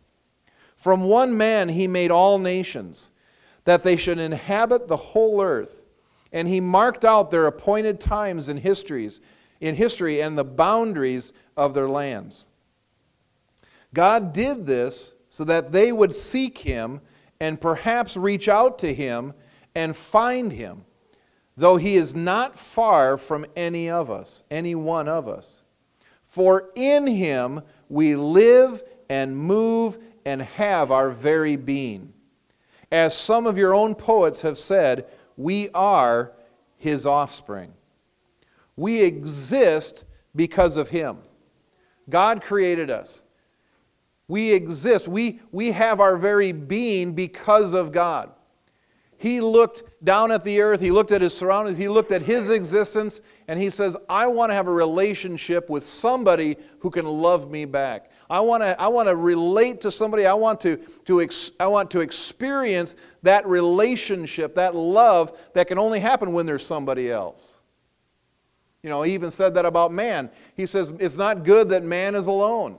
From 0.75 1.03
one 1.05 1.37
man 1.37 1.69
he 1.69 1.87
made 1.87 2.11
all 2.11 2.37
nations, 2.37 3.11
that 3.63 3.83
they 3.83 3.97
should 3.97 4.19
inhabit 4.19 4.87
the 4.87 4.97
whole 4.97 5.41
earth. 5.41 5.81
And 6.31 6.47
he 6.47 6.59
marked 6.59 7.05
out 7.05 7.31
their 7.31 7.47
appointed 7.47 7.99
times 7.99 8.49
and 8.49 8.59
histories, 8.59 9.21
in 9.59 9.75
history 9.75 10.21
and 10.21 10.37
the 10.37 10.43
boundaries 10.43 11.33
of 11.55 11.73
their 11.73 11.89
lands. 11.89 12.47
God 13.93 14.33
did 14.33 14.65
this 14.65 15.15
so 15.29 15.43
that 15.45 15.71
they 15.71 15.91
would 15.91 16.13
seek 16.13 16.57
him 16.57 17.01
and 17.39 17.59
perhaps 17.59 18.17
reach 18.17 18.47
out 18.47 18.79
to 18.79 18.93
him 18.93 19.33
and 19.73 19.95
find 19.95 20.51
him, 20.51 20.85
though 21.57 21.77
he 21.77 21.95
is 21.95 22.15
not 22.15 22.57
far 22.57 23.17
from 23.17 23.45
any 23.55 23.89
of 23.89 24.09
us, 24.09 24.43
any 24.49 24.75
one 24.75 25.07
of 25.07 25.27
us. 25.27 25.63
For 26.23 26.69
in 26.75 27.07
him 27.07 27.61
we 27.89 28.15
live 28.15 28.83
and 29.09 29.37
move 29.37 29.97
and 30.25 30.41
have 30.41 30.91
our 30.91 31.09
very 31.09 31.55
being. 31.55 32.13
As 32.91 33.17
some 33.17 33.47
of 33.47 33.57
your 33.57 33.73
own 33.73 33.95
poets 33.95 34.41
have 34.41 34.57
said, 34.57 35.05
we 35.37 35.69
are 35.73 36.33
his 36.77 37.05
offspring. 37.05 37.73
We 38.75 39.01
exist 39.01 40.03
because 40.35 40.77
of 40.77 40.89
him. 40.89 41.17
God 42.09 42.41
created 42.41 42.89
us. 42.89 43.23
We 44.27 44.51
exist. 44.53 45.07
We, 45.07 45.39
we 45.51 45.71
have 45.71 45.99
our 45.99 46.17
very 46.17 46.51
being 46.51 47.13
because 47.13 47.73
of 47.73 47.91
God. 47.91 48.31
He 49.17 49.39
looked 49.39 50.03
down 50.03 50.31
at 50.31 50.43
the 50.43 50.61
earth, 50.61 50.81
he 50.81 50.91
looked 50.91 51.11
at 51.11 51.21
his 51.21 51.35
surroundings, 51.35 51.77
he 51.77 51.87
looked 51.87 52.11
at 52.11 52.21
his 52.21 52.49
existence, 52.49 53.21
and 53.47 53.59
he 53.59 53.69
says, 53.69 53.95
I 54.09 54.27
want 54.27 54.49
to 54.49 54.53
have 54.55 54.67
a 54.67 54.73
relationship 54.73 55.69
with 55.69 55.85
somebody 55.85 56.57
who 56.79 56.89
can 56.89 57.05
love 57.05 57.49
me 57.49 57.63
back. 57.65 58.11
I 58.29 58.41
want 58.41 58.61
to, 58.63 58.79
I 58.79 58.87
want 58.87 59.07
to 59.07 59.15
relate 59.15 59.79
to 59.81 59.91
somebody. 59.91 60.25
I 60.25 60.33
want 60.33 60.59
to, 60.61 60.77
to 61.05 61.21
ex, 61.21 61.51
I 61.59 61.67
want 61.67 61.89
to 61.91 62.01
experience 62.01 62.95
that 63.23 63.47
relationship, 63.47 64.55
that 64.55 64.75
love 64.75 65.39
that 65.53 65.67
can 65.67 65.77
only 65.77 65.99
happen 65.99 66.33
when 66.33 66.45
there's 66.45 66.65
somebody 66.65 67.09
else. 67.09 67.54
You 68.85 68.91
know, 68.91 69.01
he 69.01 69.15
even 69.15 69.31
said 69.31 69.55
that 69.55 69.65
about 69.65 69.91
man. 69.91 70.29
He 70.53 70.67
says, 70.67 70.93
It's 70.99 71.17
not 71.17 71.43
good 71.43 71.69
that 71.69 71.81
man 71.81 72.13
is 72.13 72.27
alone. 72.27 72.77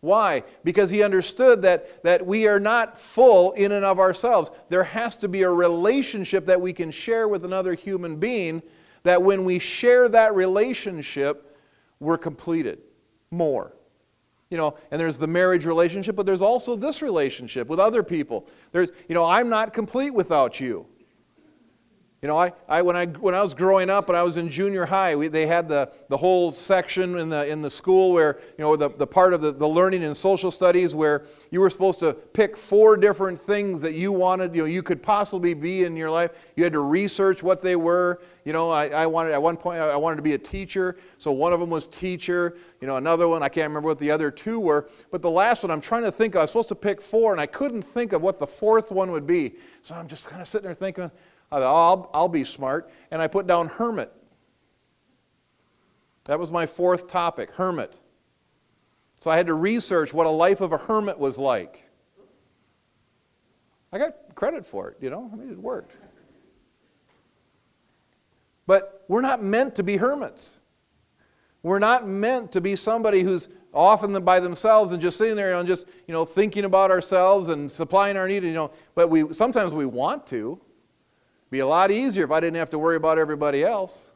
Why? 0.00 0.42
Because 0.64 0.88
he 0.88 1.02
understood 1.02 1.60
that, 1.62 2.02
that 2.02 2.24
we 2.26 2.48
are 2.48 2.58
not 2.58 2.98
full 2.98 3.52
in 3.52 3.72
and 3.72 3.84
of 3.84 4.00
ourselves. 4.00 4.50
There 4.70 4.84
has 4.84 5.18
to 5.18 5.28
be 5.28 5.42
a 5.42 5.50
relationship 5.50 6.46
that 6.46 6.58
we 6.58 6.72
can 6.72 6.90
share 6.90 7.28
with 7.28 7.44
another 7.44 7.74
human 7.74 8.16
being, 8.16 8.62
that 9.02 9.20
when 9.20 9.44
we 9.44 9.58
share 9.58 10.08
that 10.08 10.34
relationship, 10.34 11.58
we're 12.00 12.16
completed 12.16 12.78
more. 13.30 13.74
You 14.48 14.56
know, 14.56 14.78
and 14.90 14.98
there's 14.98 15.18
the 15.18 15.26
marriage 15.26 15.66
relationship, 15.66 16.16
but 16.16 16.24
there's 16.24 16.40
also 16.40 16.74
this 16.74 17.02
relationship 17.02 17.68
with 17.68 17.78
other 17.78 18.02
people. 18.02 18.48
There's, 18.72 18.90
you 19.10 19.14
know, 19.14 19.26
I'm 19.26 19.50
not 19.50 19.74
complete 19.74 20.14
without 20.14 20.58
you. 20.58 20.86
You 22.22 22.28
know, 22.28 22.38
I, 22.38 22.52
I, 22.68 22.82
when, 22.82 22.94
I, 22.94 23.06
when 23.06 23.34
I 23.34 23.42
was 23.42 23.52
growing 23.52 23.90
up 23.90 24.08
and 24.08 24.16
I 24.16 24.22
was 24.22 24.36
in 24.36 24.48
junior 24.48 24.86
high, 24.86 25.16
we, 25.16 25.26
they 25.26 25.44
had 25.44 25.68
the, 25.68 25.90
the 26.08 26.16
whole 26.16 26.52
section 26.52 27.18
in 27.18 27.28
the, 27.28 27.44
in 27.48 27.62
the 27.62 27.68
school 27.68 28.12
where, 28.12 28.38
you 28.56 28.62
know, 28.62 28.76
the, 28.76 28.90
the 28.90 29.08
part 29.08 29.34
of 29.34 29.40
the, 29.40 29.50
the 29.50 29.66
learning 29.66 30.04
and 30.04 30.16
social 30.16 30.52
studies 30.52 30.94
where 30.94 31.24
you 31.50 31.58
were 31.58 31.68
supposed 31.68 31.98
to 31.98 32.12
pick 32.12 32.56
four 32.56 32.96
different 32.96 33.40
things 33.40 33.80
that 33.80 33.94
you 33.94 34.12
wanted, 34.12 34.54
you 34.54 34.62
know, 34.62 34.66
you 34.66 34.84
could 34.84 35.02
possibly 35.02 35.52
be 35.52 35.82
in 35.82 35.96
your 35.96 36.12
life. 36.12 36.30
You 36.54 36.62
had 36.62 36.74
to 36.74 36.80
research 36.80 37.42
what 37.42 37.60
they 37.60 37.74
were. 37.74 38.22
You 38.44 38.52
know, 38.52 38.70
I, 38.70 38.86
I 38.90 39.06
wanted, 39.06 39.32
at 39.32 39.42
one 39.42 39.56
point, 39.56 39.80
I 39.80 39.96
wanted 39.96 40.14
to 40.14 40.22
be 40.22 40.34
a 40.34 40.38
teacher. 40.38 40.98
So 41.18 41.32
one 41.32 41.52
of 41.52 41.58
them 41.58 41.70
was 41.70 41.88
teacher. 41.88 42.56
You 42.80 42.86
know, 42.86 42.98
another 42.98 43.26
one, 43.26 43.42
I 43.42 43.48
can't 43.48 43.68
remember 43.68 43.88
what 43.88 43.98
the 43.98 44.12
other 44.12 44.30
two 44.30 44.60
were. 44.60 44.88
But 45.10 45.22
the 45.22 45.30
last 45.30 45.64
one, 45.64 45.72
I'm 45.72 45.80
trying 45.80 46.04
to 46.04 46.12
think, 46.12 46.36
of, 46.36 46.38
I 46.38 46.42
was 46.42 46.50
supposed 46.50 46.68
to 46.68 46.76
pick 46.76 47.02
four 47.02 47.32
and 47.32 47.40
I 47.40 47.46
couldn't 47.46 47.82
think 47.82 48.12
of 48.12 48.22
what 48.22 48.38
the 48.38 48.46
fourth 48.46 48.92
one 48.92 49.10
would 49.10 49.26
be. 49.26 49.54
So 49.82 49.96
I'm 49.96 50.06
just 50.06 50.28
kind 50.28 50.40
of 50.40 50.46
sitting 50.46 50.66
there 50.66 50.74
thinking, 50.74 51.10
I 51.52 51.56
thought, 51.56 51.62
oh, 51.62 52.00
I'll, 52.02 52.10
I'll 52.14 52.28
be 52.28 52.44
smart. 52.44 52.90
And 53.10 53.20
I 53.20 53.26
put 53.26 53.46
down 53.46 53.68
hermit. 53.68 54.10
That 56.24 56.38
was 56.38 56.50
my 56.50 56.64
fourth 56.64 57.08
topic, 57.08 57.50
hermit. 57.50 57.94
So 59.20 59.30
I 59.30 59.36
had 59.36 59.46
to 59.46 59.54
research 59.54 60.14
what 60.14 60.26
a 60.26 60.30
life 60.30 60.62
of 60.62 60.72
a 60.72 60.78
hermit 60.78 61.18
was 61.18 61.38
like. 61.38 61.84
I 63.92 63.98
got 63.98 64.14
credit 64.34 64.64
for 64.64 64.88
it, 64.88 64.96
you 65.00 65.10
know, 65.10 65.28
I 65.30 65.36
mean, 65.36 65.50
it 65.50 65.58
worked. 65.58 65.96
But 68.66 69.04
we're 69.08 69.20
not 69.20 69.42
meant 69.42 69.74
to 69.74 69.82
be 69.82 69.98
hermits. 69.98 70.60
We're 71.62 71.78
not 71.78 72.08
meant 72.08 72.50
to 72.52 72.62
be 72.62 72.76
somebody 72.76 73.22
who's 73.22 73.50
often 73.74 74.18
by 74.24 74.40
themselves 74.40 74.92
and 74.92 75.02
just 75.02 75.18
sitting 75.18 75.36
there 75.36 75.54
and 75.54 75.68
just, 75.68 75.88
you 76.06 76.14
know, 76.14 76.24
thinking 76.24 76.64
about 76.64 76.90
ourselves 76.90 77.48
and 77.48 77.70
supplying 77.70 78.16
our 78.16 78.26
need, 78.26 78.42
you 78.42 78.54
know, 78.54 78.70
but 78.94 79.08
we 79.08 79.32
sometimes 79.32 79.74
we 79.74 79.84
want 79.84 80.26
to 80.28 80.58
be 81.52 81.58
a 81.58 81.66
lot 81.66 81.90
easier 81.90 82.24
if 82.24 82.30
I 82.30 82.40
didn't 82.40 82.56
have 82.56 82.70
to 82.70 82.78
worry 82.78 82.96
about 82.96 83.18
everybody 83.18 83.62
else. 83.62 84.10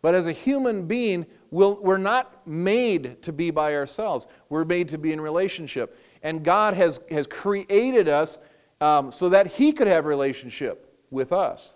But 0.00 0.14
as 0.14 0.28
a 0.28 0.32
human 0.32 0.86
being, 0.86 1.26
we 1.50 1.66
we 1.66 1.92
are 1.92 1.98
not 1.98 2.46
made 2.46 3.20
to 3.22 3.32
be 3.32 3.50
by 3.50 3.74
ourselves. 3.74 4.28
We're 4.48 4.64
made 4.64 4.88
to 4.90 4.98
be 4.98 5.12
in 5.12 5.20
relationship. 5.20 5.98
And 6.22 6.44
God 6.44 6.74
has, 6.74 7.00
has 7.10 7.26
created 7.26 8.08
us 8.08 8.38
um, 8.80 9.10
so 9.10 9.28
that 9.30 9.48
He 9.48 9.72
could 9.72 9.88
have 9.88 10.06
relationship 10.06 10.96
with 11.10 11.32
us. 11.32 11.74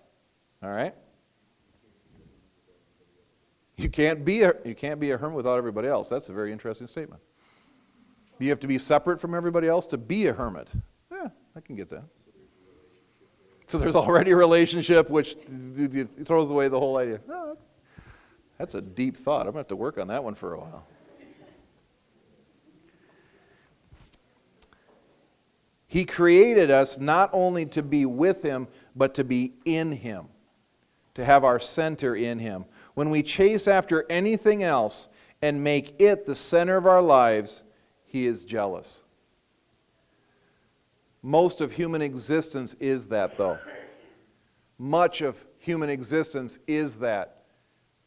All 0.62 0.70
right? 0.70 0.94
You 3.76 3.88
can't, 3.88 4.24
be 4.24 4.42
a, 4.42 4.54
you 4.64 4.76
can't 4.76 5.00
be 5.00 5.10
a 5.10 5.18
hermit 5.18 5.36
without 5.36 5.58
everybody 5.58 5.88
else. 5.88 6.08
That's 6.08 6.28
a 6.28 6.32
very 6.32 6.52
interesting 6.52 6.86
statement. 6.86 7.20
You 8.38 8.50
have 8.50 8.60
to 8.60 8.68
be 8.68 8.78
separate 8.78 9.18
from 9.18 9.34
everybody 9.34 9.66
else 9.66 9.86
to 9.86 9.98
be 9.98 10.28
a 10.28 10.32
hermit. 10.32 10.70
Yeah, 11.10 11.28
I 11.56 11.60
can 11.60 11.74
get 11.74 11.90
that. 11.90 12.04
So 13.66 13.78
there's 13.78 13.96
already 13.96 14.32
a 14.32 14.36
relationship, 14.36 15.08
which 15.08 15.36
throws 16.24 16.50
away 16.50 16.68
the 16.68 16.78
whole 16.78 16.98
idea. 16.98 17.20
That's 18.58 18.74
a 18.74 18.82
deep 18.82 19.16
thought. 19.16 19.46
I'm 19.46 19.52
going 19.52 19.54
to 19.54 19.58
have 19.60 19.68
to 19.68 19.76
work 19.76 19.98
on 19.98 20.08
that 20.08 20.22
one 20.22 20.34
for 20.34 20.54
a 20.54 20.60
while. 20.60 20.86
He 25.86 26.04
created 26.06 26.70
us 26.70 26.98
not 26.98 27.28
only 27.34 27.66
to 27.66 27.82
be 27.82 28.06
with 28.06 28.42
Him, 28.42 28.66
but 28.96 29.14
to 29.14 29.24
be 29.24 29.52
in 29.64 29.92
Him, 29.92 30.26
to 31.14 31.24
have 31.24 31.44
our 31.44 31.58
center 31.58 32.16
in 32.16 32.38
Him. 32.38 32.64
When 32.94 33.10
we 33.10 33.22
chase 33.22 33.68
after 33.68 34.06
anything 34.08 34.62
else 34.62 35.10
and 35.42 35.62
make 35.62 36.00
it 36.00 36.24
the 36.24 36.34
center 36.34 36.76
of 36.76 36.86
our 36.86 37.02
lives, 37.02 37.62
He 38.06 38.26
is 38.26 38.44
jealous. 38.44 39.02
Most 41.22 41.60
of 41.60 41.72
human 41.72 42.02
existence 42.02 42.74
is 42.80 43.06
that, 43.06 43.38
though. 43.38 43.58
much 44.78 45.20
of 45.20 45.44
human 45.58 45.88
existence 45.88 46.58
is 46.66 46.96
that. 46.96 47.44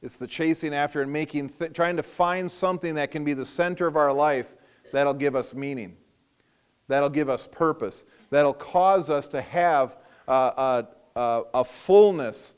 It's 0.01 0.17
the 0.17 0.27
chasing 0.27 0.73
after 0.73 1.01
and 1.01 1.11
making, 1.11 1.51
trying 1.73 1.95
to 1.95 2.03
find 2.03 2.51
something 2.51 2.95
that 2.95 3.11
can 3.11 3.23
be 3.23 3.33
the 3.33 3.45
center 3.45 3.87
of 3.87 3.95
our 3.95 4.11
life 4.11 4.55
that'll 4.91 5.13
give 5.13 5.35
us 5.35 5.53
meaning, 5.53 5.95
that'll 6.87 7.09
give 7.09 7.29
us 7.29 7.47
purpose, 7.47 8.05
that'll 8.29 8.53
cause 8.53 9.09
us 9.09 9.27
to 9.29 9.41
have 9.41 9.97
uh, 10.27 10.83
a, 11.15 11.19
a, 11.19 11.43
a 11.55 11.63
fullness. 11.63 12.55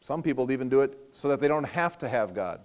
Some 0.00 0.22
people 0.22 0.52
even 0.52 0.68
do 0.68 0.82
it 0.82 0.96
so 1.12 1.28
that 1.28 1.40
they 1.40 1.48
don't 1.48 1.64
have 1.64 1.96
to 1.98 2.08
have 2.08 2.34
God. 2.34 2.60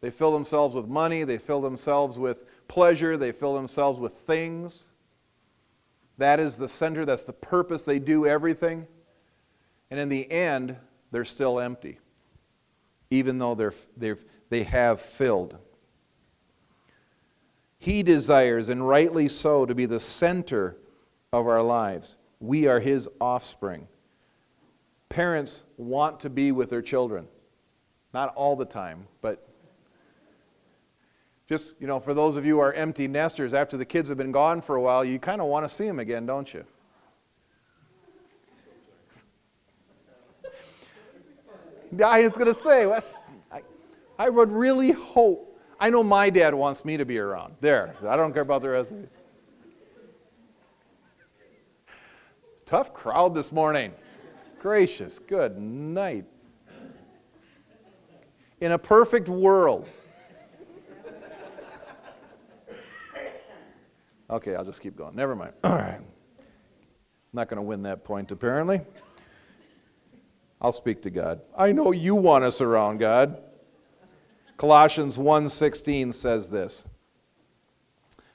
They 0.00 0.10
fill 0.10 0.32
themselves 0.32 0.74
with 0.74 0.86
money, 0.86 1.24
they 1.24 1.38
fill 1.38 1.60
themselves 1.60 2.18
with 2.18 2.44
pleasure, 2.68 3.16
they 3.16 3.32
fill 3.32 3.54
themselves 3.54 4.00
with 4.00 4.14
things. 4.14 4.84
That 6.18 6.40
is 6.40 6.56
the 6.56 6.68
center, 6.68 7.04
that's 7.04 7.24
the 7.24 7.32
purpose. 7.32 7.84
They 7.84 7.98
do 7.98 8.26
everything. 8.26 8.86
And 9.90 9.98
in 9.98 10.08
the 10.08 10.30
end, 10.30 10.76
they're 11.10 11.24
still 11.24 11.58
empty, 11.58 11.98
even 13.10 13.38
though 13.38 13.54
they're, 13.54 13.74
they're, 13.96 14.18
they 14.48 14.62
have 14.62 15.00
filled. 15.00 15.58
He 17.78 18.02
desires, 18.02 18.68
and 18.68 18.86
rightly 18.86 19.28
so, 19.28 19.64
to 19.64 19.74
be 19.74 19.86
the 19.86 19.98
center 19.98 20.76
of 21.32 21.46
our 21.46 21.62
lives. 21.62 22.16
We 22.38 22.66
are 22.66 22.80
His 22.80 23.08
offspring. 23.20 23.88
Parents 25.08 25.64
want 25.76 26.20
to 26.20 26.30
be 26.30 26.52
with 26.52 26.70
their 26.70 26.82
children. 26.82 27.26
Not 28.12 28.34
all 28.34 28.54
the 28.54 28.64
time, 28.64 29.06
but 29.22 29.49
just, 31.50 31.74
you 31.80 31.88
know, 31.88 31.98
for 31.98 32.14
those 32.14 32.36
of 32.36 32.46
you 32.46 32.54
who 32.54 32.60
are 32.60 32.72
empty 32.74 33.08
nesters, 33.08 33.54
after 33.54 33.76
the 33.76 33.84
kids 33.84 34.08
have 34.08 34.16
been 34.16 34.30
gone 34.30 34.60
for 34.60 34.76
a 34.76 34.80
while, 34.80 35.04
you 35.04 35.18
kind 35.18 35.40
of 35.40 35.48
want 35.48 35.68
to 35.68 35.74
see 35.74 35.84
them 35.84 35.98
again, 35.98 36.24
don't 36.24 36.54
you? 36.54 36.64
I 42.04 42.22
was 42.22 42.30
going 42.30 42.46
to 42.46 42.54
say, 42.54 42.88
I, 43.50 43.62
I 44.16 44.28
would 44.28 44.52
really 44.52 44.92
hope. 44.92 45.60
I 45.80 45.90
know 45.90 46.04
my 46.04 46.30
dad 46.30 46.54
wants 46.54 46.84
me 46.84 46.96
to 46.96 47.04
be 47.04 47.18
around. 47.18 47.56
There. 47.60 47.96
I 48.06 48.14
don't 48.14 48.32
care 48.32 48.42
about 48.42 48.62
the 48.62 48.68
rest 48.68 48.92
of 48.92 48.98
you. 48.98 49.08
Tough 52.64 52.94
crowd 52.94 53.34
this 53.34 53.50
morning. 53.50 53.92
Gracious, 54.60 55.18
good 55.18 55.58
night. 55.58 56.26
In 58.60 58.70
a 58.70 58.78
perfect 58.78 59.28
world, 59.28 59.88
Okay, 64.30 64.54
I'll 64.54 64.64
just 64.64 64.80
keep 64.80 64.96
going. 64.96 65.16
Never 65.16 65.34
mind. 65.34 65.52
All 65.64 65.74
right. 65.74 66.00
Not 67.32 67.48
going 67.48 67.56
to 67.56 67.62
win 67.62 67.82
that 67.82 68.04
point, 68.04 68.30
apparently. 68.30 68.80
I'll 70.60 70.72
speak 70.72 71.02
to 71.02 71.10
God. 71.10 71.40
I 71.56 71.72
know 71.72 71.90
you 71.90 72.14
want 72.14 72.44
us 72.44 72.60
around, 72.60 72.98
God. 72.98 73.42
Colossians 74.56 75.16
1:16 75.16 76.12
says 76.12 76.50
this. 76.50 76.86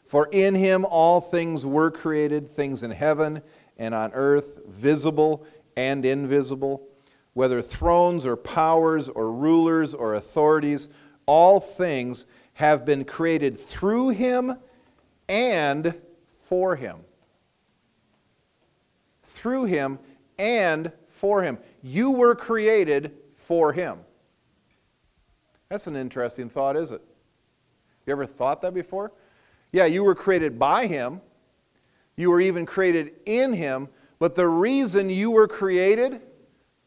For 0.05 0.27
in 0.31 0.55
him 0.55 0.85
all 0.85 1.21
things 1.21 1.65
were 1.65 1.91
created, 1.91 2.49
things 2.49 2.83
in 2.83 2.91
heaven 2.91 3.41
and 3.77 3.93
on 3.93 4.11
earth, 4.13 4.61
visible 4.67 5.45
and 5.77 6.05
invisible, 6.05 6.87
whether 7.33 7.61
thrones 7.61 8.25
or 8.25 8.35
powers 8.35 9.07
or 9.09 9.31
rulers 9.31 9.93
or 9.93 10.15
authorities, 10.15 10.89
all 11.25 11.59
things 11.59 12.25
have 12.53 12.85
been 12.85 13.03
created 13.03 13.59
through 13.59 14.09
him 14.09 14.57
and 15.27 15.95
for 16.41 16.75
him. 16.75 16.97
Through 19.23 19.65
him 19.65 19.99
and 20.37 20.91
for 21.07 21.41
him. 21.41 21.57
You 21.81 22.11
were 22.11 22.35
created 22.35 23.13
for 23.35 23.73
him. 23.73 23.99
That's 25.69 25.87
an 25.87 25.95
interesting 25.95 26.49
thought, 26.49 26.75
is 26.75 26.91
it? 26.91 27.01
You 28.05 28.11
ever 28.11 28.25
thought 28.25 28.61
that 28.61 28.73
before? 28.73 29.11
Yeah, 29.71 29.85
you 29.85 30.03
were 30.03 30.15
created 30.15 30.59
by 30.59 30.87
him. 30.87 31.21
You 32.15 32.31
were 32.31 32.39
even 32.39 32.65
created 32.65 33.13
in 33.25 33.51
him, 33.53 33.89
but 34.19 34.35
the 34.35 34.47
reason 34.47 35.09
you 35.09 35.31
were 35.31 35.47
created 35.47 36.21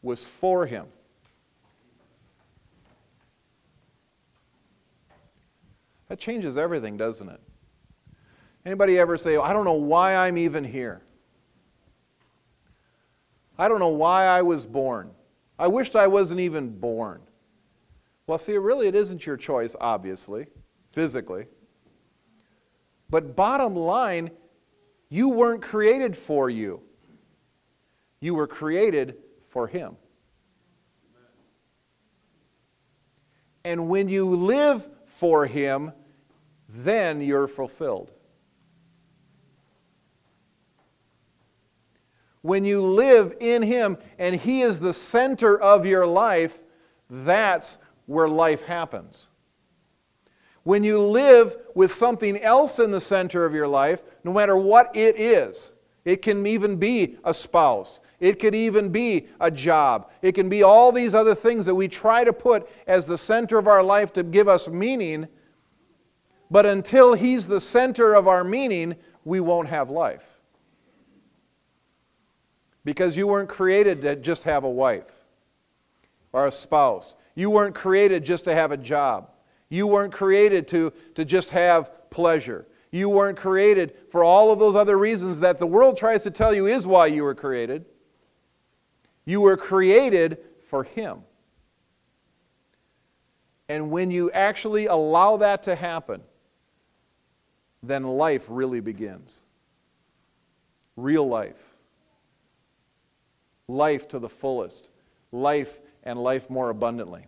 was 0.01 0.25
for 0.25 0.65
him. 0.65 0.87
That 6.07 6.19
changes 6.19 6.57
everything, 6.57 6.97
doesn't 6.97 7.29
it? 7.29 7.39
Anybody 8.65 8.99
ever 8.99 9.17
say, 9.17 9.37
I 9.37 9.53
don't 9.53 9.65
know 9.65 9.73
why 9.73 10.15
I'm 10.15 10.37
even 10.37 10.63
here? 10.63 11.01
I 13.57 13.67
don't 13.67 13.79
know 13.79 13.89
why 13.89 14.25
I 14.25 14.41
was 14.41 14.65
born. 14.65 15.11
I 15.57 15.67
wished 15.67 15.95
I 15.95 16.07
wasn't 16.07 16.39
even 16.39 16.79
born. 16.79 17.21
Well, 18.27 18.37
see, 18.37 18.57
really, 18.57 18.87
it 18.87 18.95
isn't 18.95 19.25
your 19.25 19.37
choice, 19.37 19.75
obviously, 19.81 20.47
physically. 20.91 21.47
But 23.09 23.35
bottom 23.35 23.75
line, 23.75 24.31
you 25.09 25.29
weren't 25.29 25.61
created 25.61 26.15
for 26.15 26.49
you, 26.49 26.81
you 28.19 28.35
were 28.35 28.47
created 28.47 29.17
for 29.47 29.67
Him. 29.67 29.97
And 33.65 33.89
when 33.89 34.07
you 34.07 34.25
live 34.25 34.87
for 35.05 35.45
Him, 35.45 35.91
then 36.69 37.21
you're 37.21 37.47
fulfilled. 37.47 38.13
When 42.41 42.63
you 42.63 42.81
live 42.81 43.35
in 43.39 43.61
Him 43.61 43.97
and 44.17 44.35
He 44.35 44.61
is 44.61 44.79
the 44.79 44.93
center 44.93 45.59
of 45.59 45.85
your 45.85 46.07
life, 46.07 46.61
that's 47.09 47.77
where 48.05 48.29
life 48.29 48.63
happens. 48.63 49.29
When 50.63 50.83
you 50.83 50.99
live 50.99 51.57
with 51.75 51.91
something 51.91 52.37
else 52.41 52.79
in 52.79 52.91
the 52.91 53.01
center 53.01 53.45
of 53.45 53.53
your 53.53 53.67
life, 53.67 54.01
no 54.23 54.33
matter 54.33 54.55
what 54.55 54.95
it 54.95 55.19
is, 55.19 55.73
it 56.05 56.21
can 56.21 56.45
even 56.45 56.75
be 56.75 57.17
a 57.23 57.33
spouse. 57.33 58.01
It 58.19 58.39
could 58.39 58.55
even 58.55 58.89
be 58.89 59.27
a 59.39 59.49
job. 59.49 60.11
It 60.21 60.33
can 60.33 60.49
be 60.49 60.63
all 60.63 60.91
these 60.91 61.15
other 61.15 61.35
things 61.35 61.65
that 61.65 61.75
we 61.75 61.87
try 61.87 62.23
to 62.23 62.33
put 62.33 62.69
as 62.87 63.05
the 63.05 63.17
center 63.17 63.57
of 63.57 63.67
our 63.67 63.83
life 63.83 64.11
to 64.13 64.23
give 64.23 64.47
us 64.47 64.67
meaning. 64.67 65.27
But 66.51 66.65
until 66.65 67.13
He's 67.13 67.47
the 67.47 67.61
center 67.61 68.13
of 68.13 68.27
our 68.27 68.43
meaning, 68.43 68.95
we 69.23 69.39
won't 69.39 69.69
have 69.69 69.89
life. 69.89 70.28
Because 72.85 73.17
you 73.17 73.27
weren't 73.27 73.49
created 73.49 74.01
to 74.01 74.15
just 74.15 74.43
have 74.43 74.63
a 74.63 74.69
wife 74.69 75.11
or 76.31 76.47
a 76.47 76.51
spouse. 76.51 77.15
You 77.35 77.49
weren't 77.49 77.75
created 77.75 78.23
just 78.23 78.45
to 78.45 78.53
have 78.53 78.71
a 78.71 78.77
job. 78.77 79.29
You 79.69 79.87
weren't 79.87 80.13
created 80.13 80.67
to, 80.69 80.91
to 81.15 81.25
just 81.25 81.51
have 81.51 82.09
pleasure. 82.09 82.65
You 82.91 83.09
weren't 83.09 83.37
created 83.37 83.95
for 84.09 84.23
all 84.23 84.51
of 84.51 84.59
those 84.59 84.75
other 84.75 84.97
reasons 84.97 85.39
that 85.41 85.59
the 85.59 85.67
world 85.67 85.97
tries 85.97 86.23
to 86.23 86.31
tell 86.31 86.53
you 86.53 86.65
is 86.65 86.87
why 86.87 87.07
you 87.07 87.23
were 87.23 87.35
created. 87.35 87.85
You 89.25 89.41
were 89.41 89.57
created 89.57 90.39
for 90.69 90.83
Him. 90.83 91.19
And 93.67 93.91
when 93.91 94.09
you 94.09 94.31
actually 94.31 94.87
allow 94.87 95.37
that 95.37 95.63
to 95.63 95.75
happen, 95.75 96.21
then 97.83 98.03
life 98.03 98.47
really 98.49 98.79
begins. 98.79 99.43
Real 100.97 101.27
life 101.27 101.68
life 103.69 104.07
to 104.09 104.19
the 104.19 104.27
fullest, 104.27 104.89
life 105.31 105.79
and 106.03 106.21
life 106.21 106.49
more 106.49 106.69
abundantly. 106.69 107.25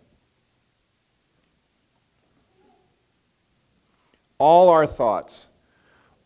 All 4.38 4.68
our 4.68 4.86
thoughts, 4.86 5.48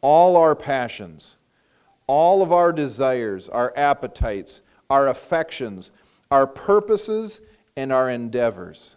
all 0.01 0.37
our 0.37 0.57
passions, 0.57 1.37
all 2.07 2.43
of 2.43 2.51
our 2.51 2.73
desires, 2.73 3.51
our 3.51 3.75
appetites, 3.77 4.63
our 4.89 5.09
affections, 5.09 5.93
our 6.31 6.47
purposes, 6.47 7.43
and 7.77 7.93
our 7.93 8.09
endeavors. 8.09 8.97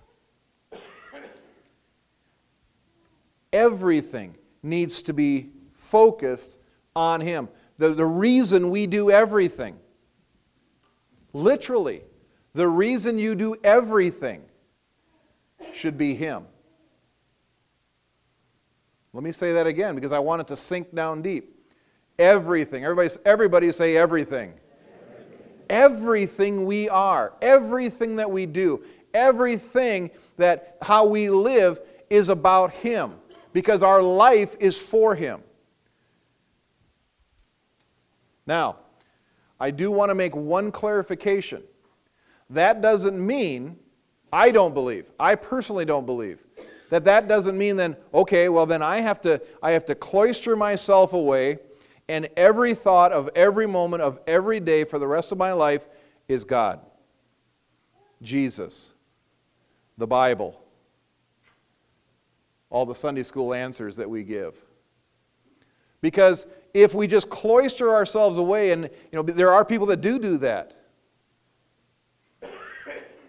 Everything 3.51 4.35
needs 4.63 5.01
to 5.01 5.13
be 5.13 5.49
focused 5.73 6.55
on 6.95 7.19
Him. 7.19 7.49
The, 7.77 7.93
the 7.93 8.05
reason 8.05 8.69
we 8.69 8.87
do 8.87 9.11
everything 9.11 9.75
Literally, 11.33 12.01
the 12.53 12.67
reason 12.67 13.19
you 13.19 13.35
do 13.35 13.55
everything 13.63 14.41
should 15.71 15.97
be 15.97 16.15
Him. 16.15 16.45
Let 19.13 19.23
me 19.23 19.31
say 19.31 19.53
that 19.53 19.67
again 19.67 19.95
because 19.95 20.11
I 20.11 20.19
want 20.19 20.41
it 20.41 20.47
to 20.47 20.55
sink 20.55 20.93
down 20.93 21.21
deep. 21.21 21.55
Everything. 22.17 22.83
Everybody, 22.83 23.09
everybody 23.25 23.71
say 23.71 23.97
everything. 23.97 24.53
everything. 25.11 25.37
Everything 25.69 26.65
we 26.65 26.89
are, 26.89 27.33
everything 27.41 28.15
that 28.17 28.29
we 28.29 28.45
do, 28.45 28.83
everything 29.13 30.11
that 30.37 30.77
how 30.81 31.05
we 31.05 31.29
live 31.29 31.79
is 32.09 32.29
about 32.29 32.71
Him 32.71 33.13
because 33.53 33.83
our 33.83 34.01
life 34.01 34.55
is 34.59 34.77
for 34.77 35.15
Him. 35.15 35.41
Now, 38.45 38.77
I 39.59 39.71
do 39.71 39.91
want 39.91 40.09
to 40.09 40.15
make 40.15 40.35
one 40.35 40.71
clarification. 40.71 41.63
That 42.49 42.81
doesn't 42.81 43.25
mean, 43.25 43.77
I 44.31 44.51
don't 44.51 44.73
believe, 44.73 45.05
I 45.19 45.35
personally 45.35 45.85
don't 45.85 46.05
believe, 46.05 46.39
that 46.89 47.05
that 47.05 47.27
doesn't 47.27 47.57
mean 47.57 47.75
then, 47.75 47.95
okay, 48.13 48.49
well 48.49 48.65
then 48.65 48.81
I 48.81 49.01
have 49.01 49.21
to, 49.21 49.41
I 49.61 49.71
have 49.71 49.85
to 49.85 49.95
cloister 49.95 50.55
myself 50.55 51.13
away 51.13 51.59
and 52.07 52.27
every 52.35 52.73
thought 52.73 53.11
of 53.11 53.29
every 53.35 53.67
moment 53.67 54.01
of 54.01 54.19
every 54.25 54.59
day 54.59 54.83
for 54.83 54.97
the 54.97 55.05
rest 55.05 55.31
of 55.31 55.37
my 55.37 55.51
life 55.51 55.87
is 56.27 56.43
God, 56.43 56.79
Jesus, 58.21 58.93
the 59.97 60.07
Bible, 60.07 60.59
all 62.71 62.87
the 62.87 62.95
Sunday 62.95 63.23
school 63.23 63.53
answers 63.53 63.95
that 63.97 64.09
we 64.09 64.23
give. 64.23 64.59
Because 66.01 66.47
if 66.73 66.93
we 66.93 67.07
just 67.07 67.29
cloister 67.29 67.93
ourselves 67.93 68.37
away, 68.37 68.71
and 68.71 68.83
you 68.83 68.89
know, 69.13 69.23
there 69.23 69.51
are 69.51 69.65
people 69.65 69.87
that 69.87 70.01
do 70.01 70.19
do 70.19 70.37
that. 70.37 70.75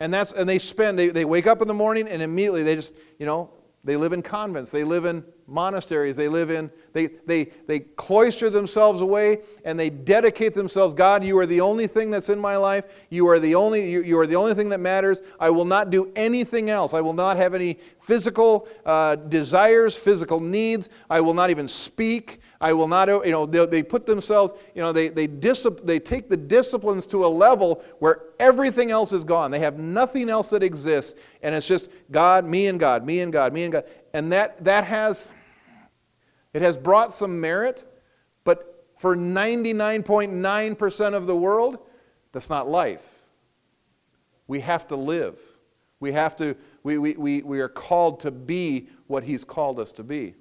And 0.01 0.13
that's 0.13 0.33
and 0.33 0.49
they 0.49 0.59
spend 0.59 0.99
they, 0.99 1.09
they 1.09 1.25
wake 1.27 1.47
up 1.47 1.61
in 1.61 1.69
the 1.69 1.75
morning 1.75 2.09
and 2.09 2.23
immediately 2.23 2.63
they 2.63 2.75
just, 2.75 2.95
you 3.19 3.27
know, 3.27 3.51
they 3.83 3.97
live 3.97 4.13
in 4.13 4.23
convents, 4.23 4.71
they 4.71 4.85
live 4.85 5.07
in 5.07 5.25
monasteries, 5.47 6.15
they 6.15 6.29
live 6.29 6.51
in, 6.51 6.71
they, 6.93 7.07
they, 7.07 7.45
they 7.67 7.81
cloister 7.81 8.51
themselves 8.51 9.01
away 9.01 9.39
and 9.65 9.81
they 9.81 9.89
dedicate 9.89 10.53
themselves. 10.53 10.93
God, 10.93 11.25
you 11.25 11.39
are 11.39 11.47
the 11.47 11.63
only 11.63 11.87
thing 11.87 12.11
that's 12.11 12.29
in 12.29 12.39
my 12.39 12.57
life. 12.57 12.85
You 13.09 13.27
are 13.29 13.41
the 13.41 13.55
only, 13.55 13.91
you, 13.91 14.03
you 14.03 14.19
are 14.19 14.27
the 14.27 14.37
only 14.37 14.53
thing 14.53 14.69
that 14.69 14.81
matters. 14.81 15.23
I 15.39 15.49
will 15.49 15.65
not 15.65 15.89
do 15.89 16.13
anything 16.15 16.69
else. 16.69 16.93
I 16.93 17.01
will 17.01 17.15
not 17.15 17.39
have 17.39 17.55
any 17.55 17.79
physical 18.01 18.69
uh, 18.85 19.17
desires, 19.17 19.97
physical 19.97 20.41
needs. 20.41 20.91
I 21.09 21.23
will 21.23 21.35
not 21.35 21.49
even 21.49 21.67
speak. 21.67 22.41
I 22.61 22.75
will 22.75 22.89
not, 22.89 23.09
you 23.09 23.33
know, 23.33 23.47
they, 23.47 23.65
they 23.65 23.83
put 23.83 24.05
themselves, 24.05 24.53
you 24.75 24.83
know, 24.83 24.93
they, 24.93 25.09
they, 25.09 25.27
discipl- 25.27 25.85
they 25.85 25.99
take 25.99 26.29
the 26.29 26.37
disciplines 26.37 27.07
to 27.07 27.25
a 27.25 27.29
level 27.29 27.83
where 28.01 28.25
everything 28.39 28.91
else 28.91 29.15
is 29.15 29.25
gone. 29.25 29.51
They 29.51 29.61
have 29.61 29.79
nothing 29.79 30.29
else 30.29 30.51
that 30.51 30.63
exists, 30.63 31.19
and 31.43 31.55
it's 31.55 31.67
just 31.67 31.89
God, 32.11 32.45
me 32.45 32.67
and 32.67 32.79
God, 32.79 33.07
me 33.07 33.21
and 33.21 33.33
God, 33.33 33.55
me 33.55 33.63
and 33.65 33.73
God. 33.73 33.85
And 34.13 34.31
that, 34.33 34.63
that 34.65 34.85
has, 34.85 35.33
it 36.53 36.61
has 36.61 36.77
brought 36.77 37.15
some 37.15 37.41
merit, 37.41 37.87
but 38.45 38.87
for 38.99 39.17
99.9% 39.17 41.15
of 41.15 41.27
the 41.27 41.37
world, 41.37 41.79
that's 42.33 42.51
not 42.51 42.69
life. 42.69 43.23
We 44.47 44.61
have 44.61 44.87
to 44.89 44.97
live. 44.97 45.39
We 45.99 46.13
have 46.13 46.37
to, 46.37 46.55
we, 46.83 46.99
we, 46.99 47.15
we, 47.15 47.41
we 47.41 47.61
are 47.61 47.69
called 47.69 48.21
to 48.21 48.31
be 48.31 48.89
what 49.07 49.25
He's 49.25 49.45
called 49.45 49.81
us 49.81 49.93
to 49.93 50.05
be. 50.05 50.35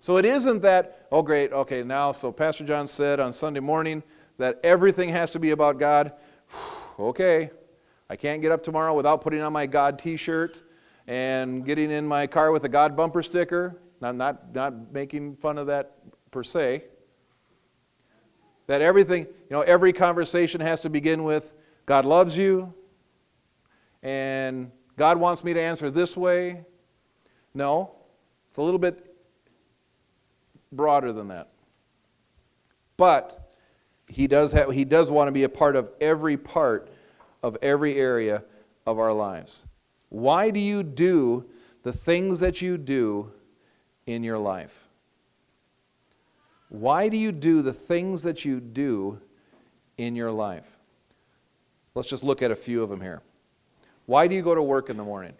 So 0.00 0.16
it 0.16 0.24
isn't 0.24 0.62
that, 0.62 1.06
oh, 1.12 1.20
great, 1.20 1.52
okay, 1.52 1.82
now, 1.82 2.10
so 2.10 2.32
Pastor 2.32 2.64
John 2.64 2.86
said 2.86 3.20
on 3.20 3.34
Sunday 3.34 3.60
morning 3.60 4.02
that 4.38 4.58
everything 4.64 5.10
has 5.10 5.30
to 5.32 5.38
be 5.38 5.50
about 5.50 5.78
God. 5.78 6.14
okay, 6.98 7.50
I 8.08 8.16
can't 8.16 8.40
get 8.40 8.50
up 8.50 8.62
tomorrow 8.62 8.94
without 8.94 9.20
putting 9.20 9.42
on 9.42 9.52
my 9.52 9.66
God 9.66 9.98
t 9.98 10.16
shirt 10.16 10.62
and 11.06 11.66
getting 11.66 11.90
in 11.90 12.06
my 12.06 12.26
car 12.26 12.50
with 12.50 12.64
a 12.64 12.68
God 12.68 12.96
bumper 12.96 13.22
sticker. 13.22 13.76
I'm 14.00 14.16
not, 14.16 14.54
not 14.54 14.90
making 14.90 15.36
fun 15.36 15.58
of 15.58 15.66
that 15.66 15.96
per 16.30 16.42
se. 16.42 16.84
That 18.68 18.80
everything, 18.80 19.24
you 19.26 19.50
know, 19.50 19.60
every 19.60 19.92
conversation 19.92 20.62
has 20.62 20.80
to 20.80 20.88
begin 20.88 21.24
with 21.24 21.52
God 21.84 22.06
loves 22.06 22.38
you 22.38 22.72
and 24.02 24.70
God 24.96 25.18
wants 25.18 25.44
me 25.44 25.52
to 25.52 25.60
answer 25.60 25.90
this 25.90 26.16
way. 26.16 26.64
No, 27.52 27.96
it's 28.48 28.56
a 28.56 28.62
little 28.62 28.78
bit 28.78 29.09
broader 30.72 31.12
than 31.12 31.28
that. 31.28 31.48
But 32.96 33.50
he 34.08 34.26
does, 34.26 34.52
have, 34.52 34.70
he 34.70 34.84
does 34.84 35.10
want 35.10 35.28
to 35.28 35.32
be 35.32 35.44
a 35.44 35.48
part 35.48 35.76
of 35.76 35.88
every 36.00 36.36
part 36.36 36.90
of 37.42 37.56
every 37.62 37.96
area 37.98 38.42
of 38.86 38.98
our 38.98 39.12
lives. 39.12 39.62
Why 40.08 40.50
do 40.50 40.60
you 40.60 40.82
do 40.82 41.46
the 41.82 41.92
things 41.92 42.40
that 42.40 42.60
you 42.60 42.76
do 42.76 43.32
in 44.06 44.22
your 44.22 44.38
life? 44.38 44.84
Why 46.68 47.08
do 47.08 47.16
you 47.16 47.32
do 47.32 47.62
the 47.62 47.72
things 47.72 48.22
that 48.22 48.44
you 48.44 48.60
do 48.60 49.20
in 49.96 50.14
your 50.14 50.30
life? 50.30 50.76
Let's 51.94 52.08
just 52.08 52.22
look 52.22 52.42
at 52.42 52.50
a 52.50 52.56
few 52.56 52.82
of 52.82 52.90
them 52.90 53.00
here. 53.00 53.22
Why 54.06 54.26
do 54.26 54.34
you 54.34 54.42
go 54.42 54.54
to 54.54 54.62
work 54.62 54.90
in 54.90 54.96
the 54.96 55.04
morning? 55.04 55.32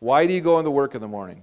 Why 0.00 0.26
do 0.26 0.32
you 0.32 0.40
go 0.40 0.58
into 0.58 0.70
work 0.70 0.94
in 0.94 1.00
the 1.00 1.08
morning? 1.08 1.42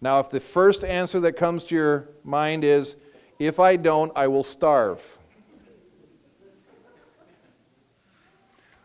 Now, 0.00 0.20
if 0.20 0.30
the 0.30 0.40
first 0.40 0.84
answer 0.84 1.20
that 1.20 1.32
comes 1.32 1.64
to 1.64 1.74
your 1.74 2.08
mind 2.22 2.64
is, 2.64 2.96
if 3.38 3.58
I 3.60 3.76
don't, 3.76 4.12
I 4.14 4.26
will 4.28 4.42
starve. 4.42 5.18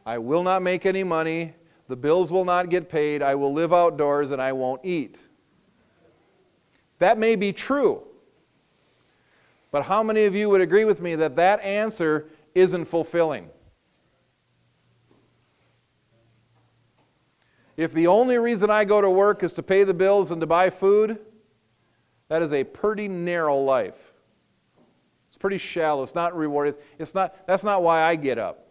I 0.05 0.17
will 0.17 0.43
not 0.43 0.61
make 0.61 0.85
any 0.85 1.03
money. 1.03 1.53
The 1.87 1.95
bills 1.95 2.31
will 2.31 2.45
not 2.45 2.69
get 2.69 2.89
paid. 2.89 3.21
I 3.21 3.35
will 3.35 3.53
live 3.53 3.73
outdoors 3.73 4.31
and 4.31 4.41
I 4.41 4.53
won't 4.53 4.81
eat. 4.83 5.19
That 6.99 7.17
may 7.17 7.35
be 7.35 7.53
true. 7.53 8.03
But 9.71 9.83
how 9.83 10.03
many 10.03 10.25
of 10.25 10.35
you 10.35 10.49
would 10.49 10.61
agree 10.61 10.85
with 10.85 11.01
me 11.01 11.15
that 11.15 11.35
that 11.37 11.61
answer 11.61 12.29
isn't 12.53 12.85
fulfilling? 12.85 13.49
If 17.81 17.93
the 17.93 18.05
only 18.05 18.37
reason 18.37 18.69
I 18.69 18.85
go 18.85 19.01
to 19.01 19.09
work 19.09 19.41
is 19.41 19.53
to 19.53 19.63
pay 19.63 19.83
the 19.83 19.93
bills 19.95 20.29
and 20.29 20.39
to 20.41 20.45
buy 20.45 20.69
food, 20.69 21.17
that 22.27 22.43
is 22.43 22.53
a 22.53 22.63
pretty 22.63 23.07
narrow 23.07 23.57
life. 23.57 24.13
It's 25.29 25.37
pretty 25.39 25.57
shallow. 25.57 26.03
It's 26.03 26.13
not 26.13 26.37
rewarding. 26.37 26.75
It's 26.99 27.15
not, 27.15 27.47
that's 27.47 27.63
not 27.63 27.81
why 27.81 28.03
I 28.03 28.17
get 28.17 28.37
up. 28.37 28.67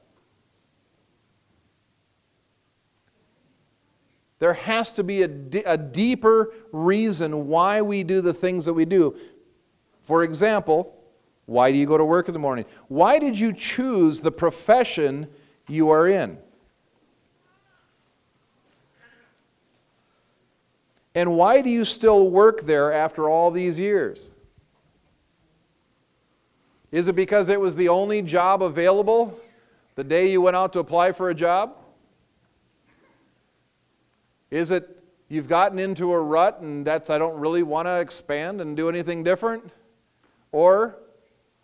There 4.38 4.54
has 4.54 4.92
to 4.92 5.02
be 5.02 5.22
a, 5.24 5.30
a 5.66 5.76
deeper 5.76 6.52
reason 6.70 7.48
why 7.48 7.82
we 7.82 8.04
do 8.04 8.20
the 8.20 8.32
things 8.32 8.64
that 8.66 8.74
we 8.74 8.84
do. 8.84 9.16
For 9.98 10.22
example, 10.22 10.94
why 11.46 11.72
do 11.72 11.78
you 11.78 11.86
go 11.86 11.98
to 11.98 12.04
work 12.04 12.28
in 12.28 12.32
the 12.32 12.38
morning? 12.38 12.64
Why 12.86 13.18
did 13.18 13.36
you 13.36 13.52
choose 13.54 14.20
the 14.20 14.30
profession 14.30 15.26
you 15.66 15.90
are 15.90 16.06
in? 16.06 16.38
And 21.14 21.36
why 21.36 21.60
do 21.60 21.70
you 21.70 21.84
still 21.84 22.28
work 22.28 22.62
there 22.62 22.92
after 22.92 23.28
all 23.28 23.50
these 23.50 23.80
years? 23.80 24.30
Is 26.92 27.08
it 27.08 27.14
because 27.14 27.48
it 27.48 27.60
was 27.60 27.76
the 27.76 27.88
only 27.88 28.22
job 28.22 28.62
available 28.62 29.38
the 29.94 30.04
day 30.04 30.30
you 30.30 30.40
went 30.40 30.56
out 30.56 30.72
to 30.74 30.78
apply 30.78 31.12
for 31.12 31.30
a 31.30 31.34
job? 31.34 31.76
Is 34.50 34.70
it 34.70 35.02
you've 35.28 35.48
gotten 35.48 35.78
into 35.78 36.12
a 36.12 36.20
rut 36.20 36.60
and 36.60 36.84
that's 36.84 37.10
I 37.10 37.18
don't 37.18 37.38
really 37.38 37.62
want 37.62 37.86
to 37.86 38.00
expand 38.00 38.60
and 38.60 38.76
do 38.76 38.88
anything 38.88 39.22
different? 39.22 39.70
Or 40.52 40.98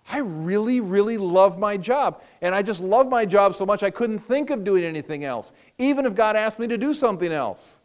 I 0.09 0.19
really, 0.21 0.81
really 0.81 1.19
love 1.19 1.59
my 1.59 1.77
job. 1.77 2.23
And 2.41 2.55
I 2.55 2.63
just 2.63 2.81
love 2.81 3.09
my 3.09 3.27
job 3.27 3.57
so 3.57 3.67
much 3.67 3.83
I 3.83 3.91
couldn't 3.91 4.21
think 4.21 4.51
of 4.51 4.63
doing 4.63 4.85
anything 4.85 5.25
else, 5.25 5.53
even 5.79 6.07
if 6.07 6.15
God 6.15 6.37
asked 6.37 6.61
me 6.61 6.69
to 6.69 6.79
do 6.79 6.95
something 6.95 7.33
else. 7.33 7.76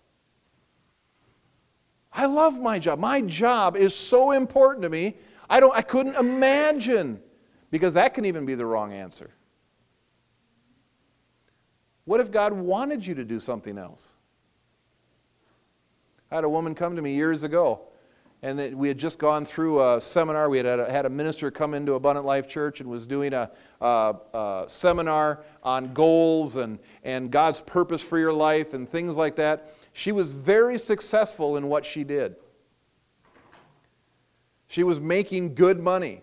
I 2.14 2.26
love 2.26 2.60
my 2.60 2.80
job. 2.80 3.00
My 3.00 3.22
job 3.22 3.76
is 3.76 3.96
so 3.96 4.32
important 4.32 4.84
to 4.84 4.90
me. 4.90 5.16
I 5.50 5.60
don't 5.60 5.76
I 5.76 5.82
couldn't 5.82 6.16
imagine 6.16 7.22
because 7.72 7.94
that 7.94 8.14
can 8.14 8.26
even 8.26 8.46
be 8.46 8.56
the 8.56 8.66
wrong 8.66 8.94
answer. 8.94 9.32
What 12.06 12.20
if 12.20 12.32
God 12.32 12.54
wanted 12.54 13.06
you 13.06 13.16
to 13.16 13.24
do 13.24 13.40
something 13.40 13.78
else? 13.78 14.14
I 16.32 16.36
had 16.36 16.44
a 16.44 16.50
woman 16.50 16.76
come 16.76 16.96
to 16.96 17.02
me 17.02 17.14
years 17.14 17.44
ago, 17.44 17.82
and 18.42 18.76
we 18.76 18.88
had 18.88 18.98
just 18.98 19.20
gone 19.20 19.46
through 19.46 19.82
a 19.82 20.02
seminar. 20.02 20.50
We 20.50 20.58
had 20.58 20.66
had 20.90 21.06
a 21.06 21.10
minister 21.10 21.52
come 21.52 21.74
into 21.74 21.94
Abundant 21.94 22.26
Life 22.26 22.48
Church 22.48 22.82
and 22.82 22.90
was 22.90 23.06
doing 23.06 23.34
a, 23.34 23.52
a, 23.82 24.16
a 24.34 24.64
seminar 24.68 25.44
on 25.62 25.94
goals 25.94 26.56
and, 26.56 26.80
and 27.04 27.32
God's 27.32 27.62
purpose 27.62 28.02
for 28.02 28.18
your 28.18 28.34
life 28.34 28.74
and 28.74 28.88
things 28.88 29.16
like 29.18 29.36
that. 29.36 29.76
She 29.94 30.12
was 30.12 30.34
very 30.34 30.78
successful 30.78 31.58
in 31.58 31.68
what 31.68 31.86
she 31.86 32.04
did. 32.04 32.36
She 34.68 34.84
was 34.84 35.00
making 35.00 35.56
good 35.56 35.80
money. 35.80 36.22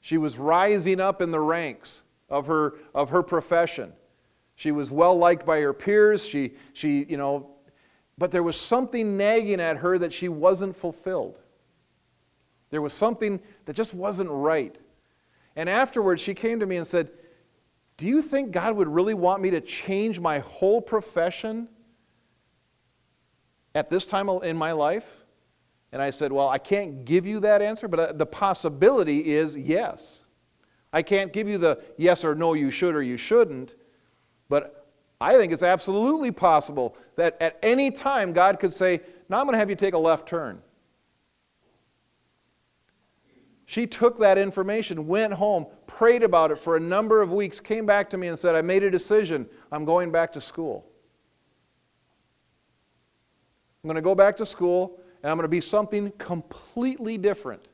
She 0.00 0.18
was 0.18 0.38
rising 0.38 1.00
up 1.00 1.22
in 1.22 1.30
the 1.30 1.40
ranks 1.40 2.02
of 2.28 2.46
her, 2.46 2.74
of 2.94 3.10
her 3.10 3.22
profession. 3.22 3.92
She 4.56 4.72
was 4.72 4.90
well 4.90 5.16
liked 5.16 5.46
by 5.46 5.60
her 5.60 5.72
peers. 5.72 6.26
She, 6.26 6.54
she, 6.72 7.04
you 7.08 7.16
know, 7.16 7.50
but 8.18 8.30
there 8.30 8.42
was 8.42 8.58
something 8.58 9.16
nagging 9.16 9.60
at 9.60 9.76
her 9.76 9.98
that 9.98 10.12
she 10.12 10.28
wasn't 10.28 10.74
fulfilled. 10.74 11.38
There 12.70 12.82
was 12.82 12.92
something 12.92 13.40
that 13.66 13.74
just 13.74 13.94
wasn't 13.94 14.30
right. 14.30 14.76
And 15.54 15.68
afterwards, 15.68 16.20
she 16.20 16.34
came 16.34 16.58
to 16.60 16.66
me 16.66 16.76
and 16.76 16.86
said, 16.86 17.10
Do 17.96 18.06
you 18.06 18.22
think 18.22 18.50
God 18.50 18.76
would 18.76 18.88
really 18.88 19.14
want 19.14 19.42
me 19.42 19.50
to 19.50 19.60
change 19.60 20.18
my 20.18 20.40
whole 20.40 20.80
profession 20.80 21.68
at 23.76 23.90
this 23.90 24.06
time 24.06 24.28
in 24.28 24.56
my 24.56 24.72
life? 24.72 25.24
And 25.92 26.00
I 26.00 26.10
said, 26.10 26.32
Well, 26.32 26.48
I 26.48 26.58
can't 26.58 27.04
give 27.04 27.26
you 27.26 27.40
that 27.40 27.62
answer, 27.62 27.86
but 27.86 28.00
uh, 28.00 28.12
the 28.12 28.26
possibility 28.26 29.34
is 29.34 29.56
yes. 29.56 30.24
I 30.92 31.02
can't 31.02 31.32
give 31.32 31.46
you 31.46 31.58
the 31.58 31.82
yes 31.98 32.24
or 32.24 32.34
no, 32.34 32.54
you 32.54 32.70
should 32.70 32.94
or 32.94 33.02
you 33.02 33.18
shouldn't, 33.18 33.76
but 34.48 34.86
I 35.20 35.34
think 35.34 35.52
it's 35.52 35.62
absolutely 35.62 36.32
possible 36.32 36.96
that 37.16 37.36
at 37.40 37.58
any 37.62 37.90
time 37.90 38.32
God 38.32 38.58
could 38.58 38.72
say, 38.72 39.00
Now 39.28 39.40
I'm 39.40 39.44
going 39.44 39.52
to 39.52 39.58
have 39.58 39.70
you 39.70 39.76
take 39.76 39.94
a 39.94 39.98
left 39.98 40.26
turn. 40.26 40.62
She 43.66 43.86
took 43.86 44.18
that 44.20 44.38
information, 44.38 45.06
went 45.06 45.34
home, 45.34 45.66
prayed 45.86 46.22
about 46.22 46.50
it 46.50 46.58
for 46.58 46.76
a 46.76 46.80
number 46.80 47.20
of 47.20 47.32
weeks, 47.32 47.60
came 47.60 47.84
back 47.84 48.08
to 48.10 48.16
me 48.16 48.28
and 48.28 48.38
said, 48.38 48.54
I 48.54 48.62
made 48.62 48.84
a 48.84 48.90
decision. 48.90 49.46
I'm 49.70 49.84
going 49.84 50.12
back 50.12 50.32
to 50.32 50.40
school. 50.40 50.86
I'm 53.86 53.88
going 53.88 53.94
to 53.94 54.02
go 54.02 54.16
back 54.16 54.36
to 54.38 54.46
school 54.46 54.98
and 55.22 55.30
I'm 55.30 55.36
going 55.36 55.44
to 55.44 55.48
be 55.48 55.60
something 55.60 56.10
completely 56.18 57.16
different. 57.16 57.64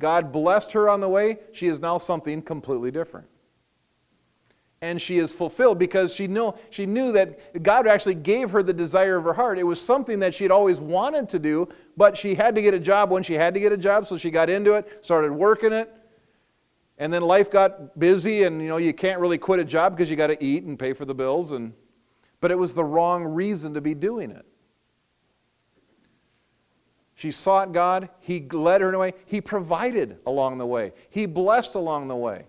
God 0.00 0.32
blessed 0.32 0.72
her 0.72 0.88
on 0.88 1.00
the 1.00 1.10
way. 1.10 1.40
She 1.52 1.66
is 1.66 1.78
now 1.78 1.98
something 1.98 2.40
completely 2.40 2.90
different. 2.90 3.26
And 4.80 5.00
she 5.00 5.18
is 5.18 5.34
fulfilled 5.34 5.78
because 5.78 6.14
she, 6.14 6.26
know, 6.26 6.56
she 6.70 6.86
knew 6.86 7.12
that 7.12 7.62
God 7.62 7.86
actually 7.86 8.14
gave 8.14 8.50
her 8.50 8.62
the 8.62 8.72
desire 8.72 9.18
of 9.18 9.24
her 9.24 9.34
heart. 9.34 9.58
It 9.58 9.64
was 9.64 9.78
something 9.78 10.18
that 10.20 10.34
she 10.34 10.42
had 10.42 10.50
always 10.50 10.80
wanted 10.80 11.28
to 11.28 11.38
do, 11.38 11.68
but 11.98 12.16
she 12.16 12.34
had 12.34 12.54
to 12.54 12.62
get 12.62 12.72
a 12.72 12.80
job 12.80 13.10
when 13.10 13.22
she 13.22 13.34
had 13.34 13.52
to 13.52 13.60
get 13.60 13.72
a 13.72 13.76
job, 13.76 14.06
so 14.06 14.16
she 14.16 14.30
got 14.30 14.48
into 14.48 14.72
it, 14.72 15.04
started 15.04 15.32
working 15.34 15.74
it. 15.74 15.92
And 16.96 17.12
then 17.12 17.20
life 17.20 17.50
got 17.50 17.98
busy, 17.98 18.44
and 18.44 18.62
you 18.62 18.68
know, 18.68 18.78
you 18.78 18.94
can't 18.94 19.20
really 19.20 19.38
quit 19.38 19.60
a 19.60 19.64
job 19.66 19.94
because 19.94 20.08
you 20.08 20.16
got 20.16 20.28
to 20.28 20.42
eat 20.42 20.64
and 20.64 20.78
pay 20.78 20.94
for 20.94 21.04
the 21.04 21.14
bills. 21.14 21.52
And, 21.52 21.74
but 22.40 22.50
it 22.50 22.58
was 22.58 22.72
the 22.72 22.84
wrong 22.84 23.22
reason 23.22 23.74
to 23.74 23.82
be 23.82 23.94
doing 23.94 24.30
it. 24.30 24.46
She 27.22 27.30
sought 27.30 27.70
God. 27.70 28.08
He 28.18 28.40
led 28.50 28.80
her 28.80 28.88
in 28.88 28.96
a 28.96 28.98
way. 28.98 29.12
He 29.26 29.40
provided 29.40 30.18
along 30.26 30.58
the 30.58 30.66
way. 30.66 30.92
He 31.08 31.26
blessed 31.26 31.76
along 31.76 32.08
the 32.08 32.16
way. 32.16 32.46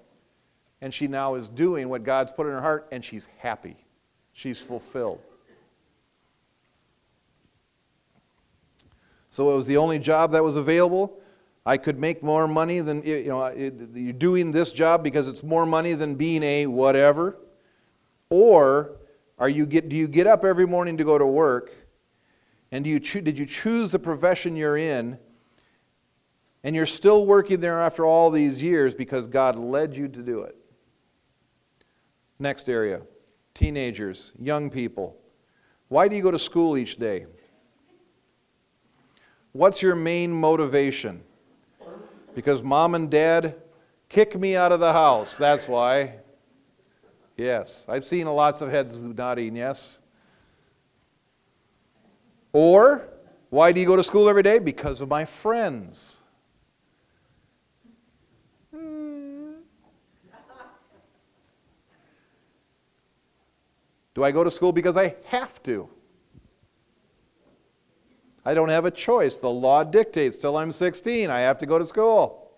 And 0.82 0.92
she 0.92 1.08
now 1.08 1.36
is 1.36 1.48
doing 1.48 1.90
what 1.90 2.02
God's 2.02 2.32
put 2.32 2.48
in 2.48 2.54
her 2.54 2.60
heart, 2.60 2.88
and 2.92 3.06
she's 3.06 3.28
happy. 3.38 3.76
She's 4.32 4.60
fulfilled. 4.60 5.22
So 9.30 9.52
it 9.52 9.56
was 9.56 9.68
the 9.68 9.78
only 9.78 10.00
job 10.00 10.32
that 10.32 10.44
was 10.44 10.56
available. 10.56 11.20
I 11.68 11.78
could 11.78 12.00
make 12.00 12.24
more 12.24 12.48
money 12.48 12.80
than, 12.80 13.04
you 13.04 13.26
know, 13.26 13.50
you're 13.50 14.12
doing 14.12 14.52
this 14.52 14.72
job 14.72 15.04
because 15.04 15.28
it's 15.28 15.44
more 15.44 15.68
money 15.68 15.94
than 15.94 16.16
being 16.16 16.42
a 16.42 16.66
whatever. 16.66 17.38
Or 18.32 18.94
are 19.38 19.50
you 19.50 19.68
get, 19.68 19.88
do 19.88 19.96
you 19.96 20.08
get 20.08 20.26
up 20.26 20.44
every 20.44 20.66
morning 20.66 20.98
to 20.98 21.04
go 21.04 21.20
to 21.20 21.28
work 21.28 21.83
and 22.74 22.88
you 22.88 23.00
cho- 23.00 23.22
did 23.22 23.38
you 23.38 23.46
choose 23.46 23.92
the 23.92 24.00
profession 24.00 24.56
you're 24.56 24.78
in? 24.78 25.20
And 26.64 26.76
you're 26.76 26.88
still 26.88 27.28
working 27.28 27.62
there 27.62 27.80
after 27.80 28.04
all 28.04 28.32
these 28.32 28.64
years 28.64 28.96
because 28.96 29.28
God 29.28 29.60
led 29.60 29.96
you 29.96 30.08
to 30.08 30.24
do 30.24 30.40
it. 30.42 30.58
Next 32.40 32.68
area 32.68 33.04
teenagers, 33.54 34.34
young 34.40 34.72
people. 34.72 35.16
Why 35.88 36.08
do 36.08 36.16
you 36.16 36.24
go 36.24 36.32
to 36.32 36.40
school 36.40 36.76
each 36.76 36.98
day? 36.98 37.28
What's 39.52 39.84
your 39.84 39.94
main 39.94 40.32
motivation? 40.32 41.22
Because 42.34 42.64
mom 42.64 42.96
and 42.96 43.12
dad 43.12 43.62
kick 44.10 44.40
me 44.40 44.56
out 44.56 44.72
of 44.72 44.80
the 44.80 44.92
house. 44.92 45.38
That's 45.38 45.68
why. 45.68 46.16
Yes, 47.38 47.86
I've 47.88 48.04
seen 48.04 48.26
lots 48.26 48.62
of 48.62 48.72
heads 48.72 48.98
nodding 48.98 49.56
yes. 49.56 50.00
Or, 52.54 53.10
why 53.50 53.72
do 53.72 53.80
you 53.80 53.88
go 53.88 53.96
to 53.96 54.04
school 54.04 54.30
every 54.30 54.44
day? 54.44 54.60
Because 54.60 55.02
of 55.02 55.10
my 55.10 55.26
friends. 55.26 56.20
Hmm. 58.74 59.54
Do 64.14 64.24
I 64.24 64.32
go 64.32 64.44
to 64.44 64.52
school 64.52 64.72
because 64.72 64.96
I 64.96 65.16
have 65.26 65.62
to? 65.64 65.90
I 68.46 68.54
don't 68.54 68.70
have 68.70 68.86
a 68.86 68.92
choice. 68.92 69.38
The 69.38 69.50
law 69.50 69.84
dictates 69.84 70.38
till 70.38 70.56
I'm 70.58 70.72
16, 70.72 71.30
I 71.30 71.40
have 71.40 71.58
to 71.60 71.66
go 71.66 71.80
to 71.80 71.86
school. 71.86 72.52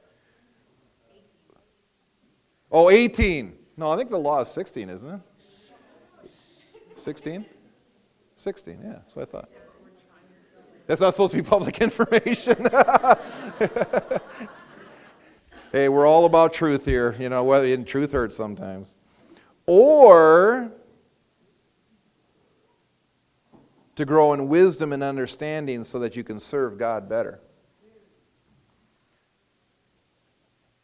Oh, 2.71 2.89
18. 2.89 3.55
No, 3.77 3.91
I 3.91 3.97
think 3.97 4.09
the 4.09 4.17
law 4.17 4.41
is 4.41 4.49
16, 4.49 4.89
isn't 4.89 5.09
it? 5.09 5.19
16? 6.95 7.45
16, 8.35 8.79
yeah, 8.83 8.99
so 9.07 9.21
I 9.21 9.25
thought. 9.25 9.49
That's 10.87 11.01
not 11.01 11.13
supposed 11.13 11.31
to 11.31 11.37
be 11.41 11.47
public 11.47 11.81
information. 11.81 12.67
hey, 15.71 15.89
we're 15.89 16.05
all 16.05 16.25
about 16.25 16.53
truth 16.53 16.85
here, 16.85 17.15
you 17.19 17.29
know, 17.29 17.43
whether 17.43 17.65
in 17.65 17.85
truth 17.85 18.11
hurts 18.11 18.35
sometimes. 18.35 18.95
Or 19.65 20.71
to 23.95 24.05
grow 24.05 24.33
in 24.33 24.47
wisdom 24.47 24.93
and 24.93 25.01
understanding 25.01 25.83
so 25.83 25.99
that 25.99 26.15
you 26.15 26.23
can 26.23 26.39
serve 26.39 26.77
God 26.77 27.09
better. 27.09 27.39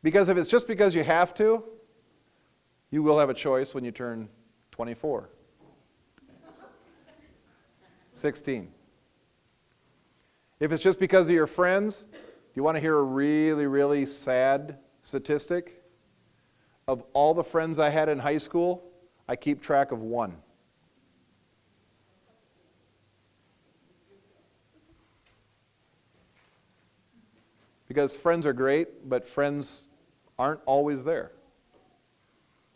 Because 0.02 0.30
if 0.30 0.38
it's 0.38 0.50
just 0.50 0.68
because 0.68 0.96
you 0.96 1.04
have 1.04 1.34
to, 1.36 1.64
you 2.90 3.04
will 3.04 3.20
have 3.20 3.30
a 3.30 3.34
choice 3.34 3.76
when 3.76 3.84
you 3.84 3.92
turn 3.92 4.28
24, 4.72 5.30
16. 8.14 8.72
If 10.62 10.72
it's 10.72 10.84
just 10.84 11.00
because 11.00 11.28
of 11.28 11.34
your 11.34 11.48
friends, 11.48 12.04
do 12.04 12.20
you 12.54 12.62
want 12.62 12.76
to 12.76 12.80
hear 12.80 13.00
a 13.00 13.04
really, 13.04 13.66
really 13.66 14.06
sad 14.06 14.78
statistic? 15.02 15.82
Of 16.88 17.04
all 17.14 17.34
the 17.34 17.44
friends 17.44 17.80
I 17.80 17.90
had 17.90 18.10
in 18.10 18.20
high 18.20 18.38
school, 18.38 18.84
I 19.28 19.36
keep 19.36 19.60
track 19.60 19.92
of 19.92 20.04
one. 20.04 20.38
Because 27.88 28.16
friends 28.16 28.46
are 28.46 28.54
great, 28.54 29.10
but 29.10 29.28
friends 29.28 29.88
aren't 30.38 30.62
always 30.68 31.04
there. 31.04 31.32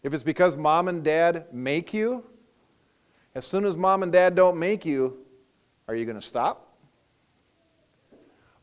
If 0.02 0.12
it's 0.16 0.24
because 0.24 0.58
mom 0.58 0.88
and 0.88 1.04
dad 1.04 1.46
make 1.54 1.94
you, 1.94 2.24
as 3.36 3.46
soon 3.46 3.64
as 3.64 3.78
mom 3.78 4.02
and 4.02 4.12
dad 4.12 4.34
don't 4.34 4.58
make 4.58 4.88
you, 4.88 5.20
are 5.88 5.96
you 5.96 6.06
going 6.06 6.20
to 6.20 6.26
stop? 6.26 6.65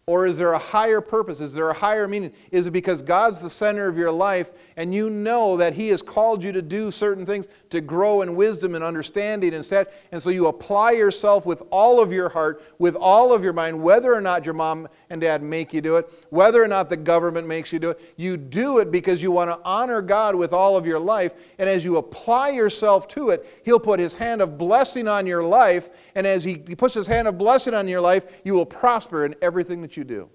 Or 0.06 0.26
is 0.26 0.36
there 0.36 0.52
a 0.52 0.58
higher 0.58 1.00
purpose? 1.00 1.38
Is 1.38 1.54
there 1.54 1.70
a 1.70 1.74
higher 1.74 2.08
meaning? 2.08 2.32
Is 2.50 2.66
it 2.66 2.72
because 2.72 3.02
God's 3.02 3.38
the 3.38 3.48
center 3.48 3.86
of 3.86 3.96
your 3.96 4.10
life 4.10 4.50
and 4.76 4.92
you 4.92 5.08
know 5.08 5.56
that 5.58 5.74
He 5.74 5.88
has 5.88 6.02
called 6.02 6.42
you 6.42 6.50
to 6.50 6.60
do 6.60 6.90
certain 6.90 7.24
things 7.24 7.48
to 7.70 7.80
grow 7.80 8.22
in 8.22 8.34
wisdom 8.34 8.74
and 8.74 8.82
understanding 8.82 9.54
and 9.54 9.64
set, 9.64 9.94
and 10.10 10.20
so 10.20 10.30
you 10.30 10.48
apply 10.48 10.92
yourself 10.92 11.46
with 11.46 11.62
all 11.70 12.00
of 12.00 12.12
your 12.12 12.28
heart, 12.28 12.62
with 12.78 12.96
all 12.96 13.32
of 13.32 13.44
your 13.44 13.52
mind, 13.52 13.80
whether 13.80 14.12
or 14.12 14.20
not 14.20 14.44
your 14.44 14.54
mom 14.54 14.88
and 15.10 15.20
dad 15.20 15.40
make 15.40 15.72
you 15.72 15.80
do 15.80 15.96
it, 15.96 16.10
whether 16.30 16.60
or 16.60 16.68
not 16.68 16.88
the 16.90 16.96
government 16.96 17.46
makes 17.46 17.72
you 17.72 17.78
do 17.78 17.90
it, 17.90 18.00
you 18.16 18.36
do 18.36 18.78
it 18.78 18.90
because 18.90 19.22
you 19.22 19.30
want 19.30 19.50
to 19.50 19.58
honor 19.64 20.02
God 20.02 20.34
with 20.34 20.52
all 20.52 20.76
of 20.76 20.84
your 20.84 20.98
life, 20.98 21.34
and 21.58 21.68
as 21.68 21.84
you 21.84 21.98
apply 21.98 22.50
yourself 22.50 23.06
to 23.08 23.30
it, 23.30 23.46
He'll 23.64 23.78
put 23.78 24.00
His 24.00 24.14
hand 24.14 24.42
of 24.42 24.58
blessing 24.58 25.06
on 25.06 25.26
your 25.28 25.44
life, 25.44 25.90
and 26.16 26.26
as 26.26 26.42
He, 26.42 26.62
he 26.66 26.74
puts 26.74 26.94
His 26.94 27.06
hand 27.06 27.28
of 27.28 27.38
blessing 27.38 27.74
on 27.74 27.86
your 27.86 28.00
life, 28.00 28.40
you 28.44 28.54
will 28.54 28.66
prosper 28.66 29.24
in 29.24 29.36
everything 29.40 29.80
that 29.82 29.91
you 29.96 30.04
do. 30.04 30.28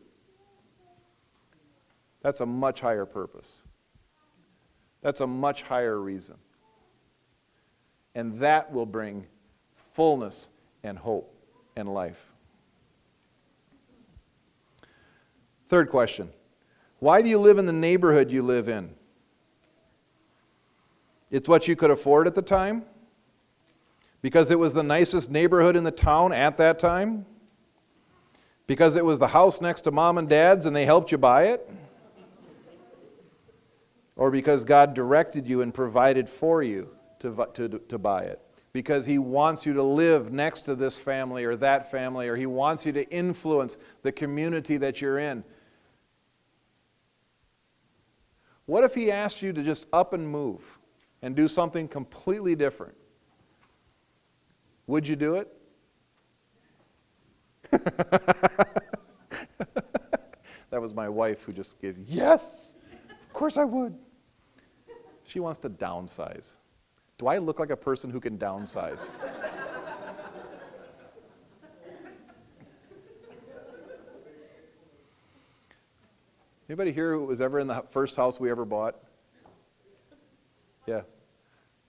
That's 2.21 2.41
a 2.41 2.45
much 2.45 2.81
higher 2.81 3.05
purpose. 3.05 3.63
That's 5.01 5.21
a 5.21 5.27
much 5.27 5.61
higher 5.61 5.99
reason. 5.99 6.35
And 8.15 8.35
that 8.37 8.71
will 8.71 8.85
bring 8.85 9.27
fullness 9.93 10.49
and 10.83 10.97
hope 10.97 11.33
and 11.75 11.93
life. 11.93 12.33
Third 15.69 15.89
question 15.89 16.29
Why 16.99 17.21
do 17.21 17.29
you 17.29 17.37
live 17.37 17.57
in 17.57 17.65
the 17.65 17.73
neighborhood 17.73 18.31
you 18.31 18.41
live 18.41 18.67
in? 18.67 18.93
It's 21.29 21.47
what 21.47 21.67
you 21.67 21.75
could 21.75 21.91
afford 21.91 22.27
at 22.27 22.35
the 22.35 22.41
time? 22.41 22.83
Because 24.21 24.49
it 24.49 24.57
was 24.57 24.73
the 24.73 24.83
nicest 24.83 25.29
neighborhood 25.29 25.75
in 25.75 25.83
the 25.83 25.91
town 25.91 26.33
at 26.33 26.57
that 26.57 26.79
time? 26.79 27.25
Because 28.67 28.95
it 28.95 29.05
was 29.05 29.17
the 29.17 29.29
house 29.29 29.61
next 29.61 29.81
to 29.81 29.91
mom 29.91 30.17
and 30.17 30.27
dad's 30.27 30.65
and 30.65 30.75
they 30.75 30.85
helped 30.85 31.11
you 31.11 31.17
buy 31.17 31.45
it? 31.45 31.69
Or 34.17 34.29
because 34.29 34.63
God 34.63 34.93
directed 34.93 35.47
you 35.47 35.61
and 35.61 35.73
provided 35.73 36.27
for 36.27 36.61
you 36.61 36.89
to, 37.19 37.47
to, 37.53 37.69
to 37.69 37.97
buy 37.97 38.23
it? 38.23 38.41
Because 38.73 39.05
He 39.05 39.19
wants 39.19 39.65
you 39.65 39.73
to 39.73 39.83
live 39.83 40.33
next 40.33 40.61
to 40.61 40.75
this 40.75 40.99
family 40.99 41.45
or 41.45 41.55
that 41.55 41.89
family, 41.89 42.27
or 42.27 42.35
He 42.35 42.45
wants 42.45 42.85
you 42.85 42.91
to 42.93 43.09
influence 43.09 43.77
the 44.01 44.11
community 44.11 44.77
that 44.77 45.01
you're 45.01 45.19
in? 45.19 45.43
What 48.65 48.83
if 48.83 48.93
He 48.93 49.11
asked 49.11 49.41
you 49.41 49.53
to 49.53 49.63
just 49.63 49.87
up 49.93 50.13
and 50.13 50.27
move 50.27 50.77
and 51.21 51.35
do 51.35 51.47
something 51.47 51.87
completely 51.87 52.55
different? 52.55 52.95
Would 54.87 55.07
you 55.07 55.15
do 55.15 55.35
it? 55.35 55.56
that 60.69 60.81
was 60.81 60.93
my 60.93 61.09
wife 61.09 61.43
who 61.43 61.51
just 61.51 61.81
gave, 61.81 61.97
yes, 62.07 62.75
of 63.01 63.33
course 63.33 63.57
I 63.57 63.63
would. 63.63 63.95
She 65.23 65.39
wants 65.39 65.59
to 65.59 65.69
downsize. 65.69 66.53
Do 67.17 67.27
I 67.27 67.37
look 67.37 67.59
like 67.59 67.71
a 67.71 67.77
person 67.77 68.09
who 68.09 68.19
can 68.19 68.37
downsize? 68.37 69.09
Anybody 76.69 76.91
here 76.91 77.13
who 77.13 77.23
was 77.25 77.39
ever 77.39 77.59
in 77.59 77.67
the 77.67 77.83
first 77.91 78.17
house 78.17 78.39
we 78.39 78.51
ever 78.51 78.65
bought? 78.65 78.95
Yeah. 80.85 81.01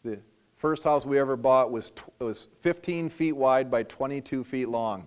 The 0.04 0.20
first 0.56 0.84
house 0.84 1.04
we 1.04 1.18
ever 1.18 1.36
bought 1.36 1.72
was, 1.72 1.92
was 2.20 2.48
15 2.60 3.08
feet 3.08 3.32
wide 3.32 3.70
by 3.70 3.82
22 3.82 4.44
feet 4.44 4.68
long. 4.68 5.06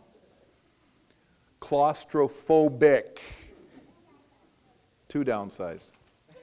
Claustrophobic. 1.62 3.19
Two 5.08 5.24
downsized. 5.24 5.91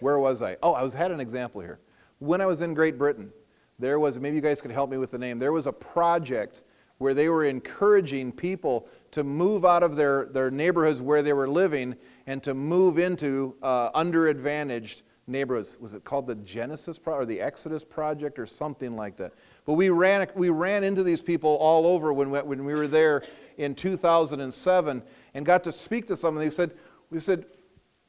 Where 0.01 0.19
was 0.19 0.43
I? 0.43 0.57
Oh, 0.63 0.73
I 0.73 0.83
was 0.83 0.95
had 0.95 1.11
an 1.11 1.21
example 1.21 1.61
here. 1.61 1.81
When 2.21 2.41
I 2.41 2.47
was 2.47 2.63
in 2.63 2.73
Great 2.75 2.97
Britain, 2.97 3.33
there 3.79 3.99
was 3.99 4.19
maybe 4.19 4.37
you 4.37 4.43
guys 4.43 4.61
could 4.61 4.71
help 4.71 4.91
me 4.91 4.97
with 4.97 5.11
the 5.11 5.19
name. 5.19 5.39
There 5.39 5.53
was 5.53 5.67
a 5.67 5.73
project 5.73 6.63
where 6.99 7.15
they 7.15 7.29
were 7.29 7.45
encouraging 7.45 8.33
people 8.33 8.89
to 9.13 9.23
move 9.23 9.65
out 9.65 9.83
of 9.83 9.97
their, 9.97 10.27
their 10.27 10.51
neighborhoods 10.51 11.01
where 11.01 11.23
they 11.23 11.33
were 11.33 11.49
living 11.49 11.97
and 12.27 12.43
to 12.43 12.55
move 12.55 12.99
into 12.99 13.55
uh, 13.63 13.91
underadvantaged 13.93 15.03
neighborhoods. 15.29 15.79
Was 15.79 15.95
it 15.95 16.05
called 16.05 16.27
the 16.27 16.35
Genesis 16.37 16.99
Pro- 16.99 17.15
or 17.15 17.25
the 17.25 17.41
Exodus 17.41 17.85
Project 17.85 18.39
or 18.39 18.47
something 18.47 18.97
like 18.97 19.17
that? 19.17 19.33
But 19.65 19.75
we 19.75 19.91
ran, 19.91 20.27
we 20.35 20.51
ran 20.51 20.83
into 20.83 21.03
these 21.03 21.23
people 21.23 21.51
all 21.57 21.87
over 21.87 22.13
when 22.13 22.31
we, 22.31 22.41
when 22.41 22.65
we 22.65 22.75
were 22.75 22.89
there 22.89 23.23
in 23.59 23.75
2007 23.75 25.03
and 25.35 25.47
got 25.47 25.63
to 25.65 25.73
speak 25.73 26.07
to 26.07 26.17
some. 26.17 26.35
They 26.37 26.51
said, 26.51 26.73
we 27.11 27.21
said, 27.21 27.45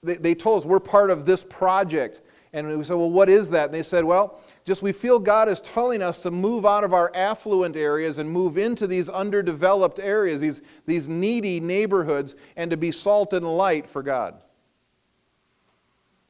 they, 0.01 0.15
they 0.15 0.35
told 0.35 0.61
us 0.61 0.65
we're 0.65 0.79
part 0.79 1.09
of 1.09 1.25
this 1.25 1.43
project. 1.43 2.21
And 2.53 2.77
we 2.77 2.83
said, 2.83 2.95
well, 2.95 3.11
what 3.11 3.29
is 3.29 3.49
that? 3.51 3.65
And 3.65 3.73
they 3.73 3.83
said, 3.83 4.03
well, 4.03 4.39
just 4.65 4.81
we 4.81 4.91
feel 4.91 5.19
God 5.19 5.49
is 5.49 5.61
telling 5.61 6.01
us 6.01 6.19
to 6.19 6.31
move 6.31 6.65
out 6.65 6.83
of 6.83 6.93
our 6.93 7.11
affluent 7.13 7.75
areas 7.75 8.17
and 8.17 8.29
move 8.29 8.57
into 8.57 8.87
these 8.87 9.09
underdeveloped 9.09 9.99
areas, 9.99 10.41
these, 10.41 10.61
these 10.85 11.07
needy 11.07 11.59
neighborhoods, 11.59 12.35
and 12.55 12.71
to 12.71 12.77
be 12.77 12.91
salt 12.91 13.33
and 13.33 13.45
light 13.45 13.87
for 13.87 14.01
God. 14.01 14.35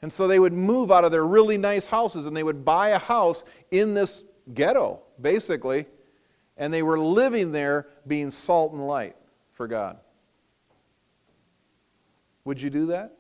And 0.01 0.11
so 0.11 0.27
they 0.27 0.39
would 0.39 0.53
move 0.53 0.91
out 0.91 1.03
of 1.03 1.11
their 1.11 1.25
really 1.25 1.57
nice 1.57 1.85
houses 1.85 2.25
and 2.25 2.35
they 2.35 2.43
would 2.43 2.63
buy 2.63 2.89
a 2.89 2.99
house 2.99 3.43
in 3.71 3.93
this 3.93 4.23
ghetto, 4.53 5.01
basically, 5.21 5.85
and 6.59 6.73
they 6.73 6.83
were 6.83 6.99
living 6.99 7.53
there 7.53 7.87
being 8.05 8.29
salt 8.29 8.73
and 8.73 8.85
light 8.85 9.15
for 9.53 9.65
God. 9.65 9.97
Would 12.43 12.61
you 12.61 12.69
do 12.69 12.87
that? 12.87 13.13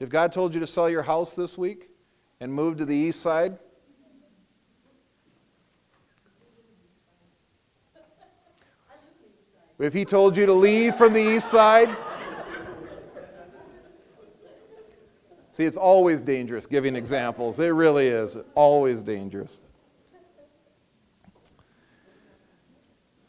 If 0.00 0.08
God 0.08 0.32
told 0.32 0.54
you 0.54 0.60
to 0.60 0.66
sell 0.66 0.88
your 0.88 1.02
house 1.02 1.36
this 1.36 1.58
week 1.58 1.90
and 2.40 2.52
move 2.52 2.78
to 2.78 2.86
the 2.86 2.96
east 2.96 3.20
side, 3.20 3.58
if 9.78 9.92
He 9.92 10.06
told 10.06 10.38
you 10.38 10.46
to 10.46 10.54
leave 10.54 10.94
from 10.94 11.12
the 11.12 11.20
east 11.20 11.50
side, 11.50 11.94
see, 15.50 15.64
it's 15.64 15.76
always 15.76 16.22
dangerous 16.22 16.66
giving 16.66 16.96
examples. 16.96 17.60
It 17.60 17.68
really 17.68 18.08
is. 18.08 18.38
Always 18.54 19.02
dangerous. 19.02 19.60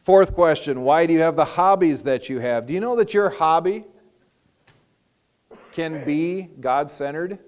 Fourth 0.04 0.34
question 0.34 0.82
Why 0.82 1.06
do 1.06 1.14
you 1.14 1.20
have 1.20 1.36
the 1.36 1.46
hobbies 1.46 2.04
that 2.04 2.30
you 2.30 2.40
have? 2.40 2.66
Do 2.66 2.74
you 2.74 2.80
know 2.80 2.96
that 2.96 3.14
your 3.14 3.30
hobby 3.30 3.86
can 5.72 6.04
be 6.04 6.50
God 6.60 6.92
centered, 6.92 7.40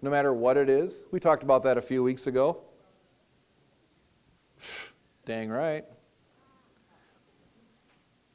no 0.00 0.10
matter 0.10 0.32
what 0.32 0.56
it 0.56 0.70
is. 0.70 1.04
We 1.10 1.20
talked 1.20 1.42
about 1.42 1.62
that 1.64 1.76
a 1.76 1.82
few 1.82 2.02
weeks 2.02 2.26
ago. 2.26 2.62
Dang 5.24 5.50
right. 5.50 5.84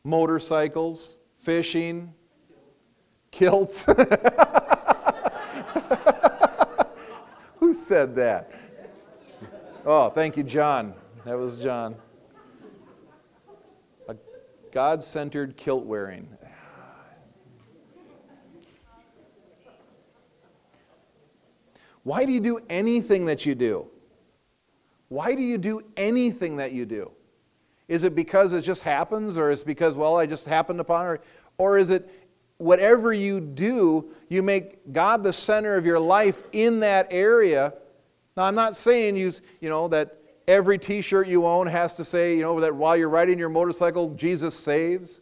Motorcycles, 0.03 1.17
fishing, 1.39 2.13
kilts. 3.31 3.85
Who 7.59 7.73
said 7.73 8.15
that? 8.15 8.51
Oh, 9.85 10.09
thank 10.09 10.37
you, 10.37 10.43
John. 10.43 10.93
That 11.25 11.37
was 11.37 11.57
John. 11.57 11.95
God 14.71 15.03
centered 15.03 15.57
kilt 15.57 15.85
wearing. 15.85 16.29
Why 22.03 22.23
do 22.23 22.31
you 22.31 22.39
do 22.39 22.59
anything 22.69 23.25
that 23.25 23.45
you 23.45 23.53
do? 23.53 23.87
Why 25.09 25.35
do 25.35 25.41
you 25.41 25.57
do 25.57 25.81
anything 25.97 26.57
that 26.57 26.71
you 26.71 26.85
do? 26.85 27.11
Is 27.87 28.03
it 28.03 28.15
because 28.15 28.53
it 28.53 28.61
just 28.61 28.81
happens, 28.81 29.37
or 29.37 29.49
is 29.49 29.61
it 29.61 29.65
because, 29.65 29.95
well, 29.95 30.17
I 30.17 30.25
just 30.25 30.45
happened 30.45 30.79
upon 30.79 31.15
it? 31.15 31.21
Or 31.57 31.77
is 31.77 31.89
it 31.89 32.09
whatever 32.57 33.13
you 33.13 33.39
do, 33.39 34.09
you 34.29 34.41
make 34.41 34.91
God 34.93 35.23
the 35.23 35.33
center 35.33 35.75
of 35.75 35.85
your 35.85 35.99
life 35.99 36.43
in 36.51 36.81
that 36.81 37.07
area? 37.11 37.73
Now, 38.35 38.43
I'm 38.43 38.55
not 38.55 38.75
saying 38.75 39.15
you, 39.15 39.31
you 39.61 39.69
know, 39.69 39.87
that 39.89 40.16
every 40.47 40.77
t 40.77 41.01
shirt 41.01 41.27
you 41.27 41.45
own 41.45 41.67
has 41.67 41.95
to 41.95 42.05
say, 42.05 42.35
you 42.35 42.41
know, 42.41 42.59
that 42.59 42.73
while 42.73 42.95
you're 42.95 43.09
riding 43.09 43.37
your 43.37 43.49
motorcycle, 43.49 44.11
Jesus 44.11 44.55
saves. 44.55 45.21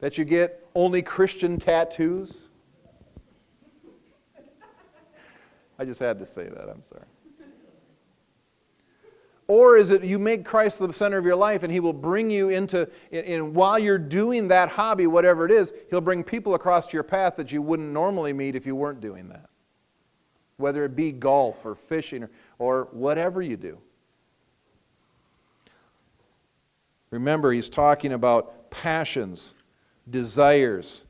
That 0.00 0.16
you 0.16 0.24
get 0.24 0.64
only 0.74 1.02
Christian 1.02 1.58
tattoos. 1.58 2.44
I 5.78 5.84
just 5.84 6.00
had 6.00 6.18
to 6.18 6.26
say 6.26 6.44
that. 6.44 6.68
I'm 6.68 6.82
sorry. 6.82 7.04
Or 9.48 9.78
is 9.78 9.90
it 9.90 10.04
you 10.04 10.18
make 10.18 10.44
Christ 10.44 10.78
the 10.78 10.92
center 10.92 11.16
of 11.16 11.24
your 11.24 11.36
life 11.36 11.62
and 11.62 11.72
He 11.72 11.80
will 11.80 11.94
bring 11.94 12.30
you 12.30 12.50
into, 12.50 12.88
and 13.10 13.54
while 13.54 13.78
you're 13.78 13.98
doing 13.98 14.48
that 14.48 14.68
hobby, 14.68 15.06
whatever 15.06 15.46
it 15.46 15.50
is, 15.50 15.72
He'll 15.88 16.02
bring 16.02 16.22
people 16.22 16.54
across 16.54 16.92
your 16.92 17.02
path 17.02 17.36
that 17.36 17.50
you 17.50 17.62
wouldn't 17.62 17.90
normally 17.90 18.34
meet 18.34 18.56
if 18.56 18.66
you 18.66 18.76
weren't 18.76 19.00
doing 19.00 19.28
that. 19.30 19.48
Whether 20.58 20.84
it 20.84 20.94
be 20.94 21.12
golf 21.12 21.64
or 21.64 21.74
fishing 21.74 22.24
or, 22.24 22.30
or 22.58 22.88
whatever 22.92 23.40
you 23.40 23.56
do. 23.56 23.78
Remember, 27.10 27.50
He's 27.50 27.68
talking 27.68 28.12
about 28.12 28.70
passions, 28.70 29.54
desires, 30.10 31.06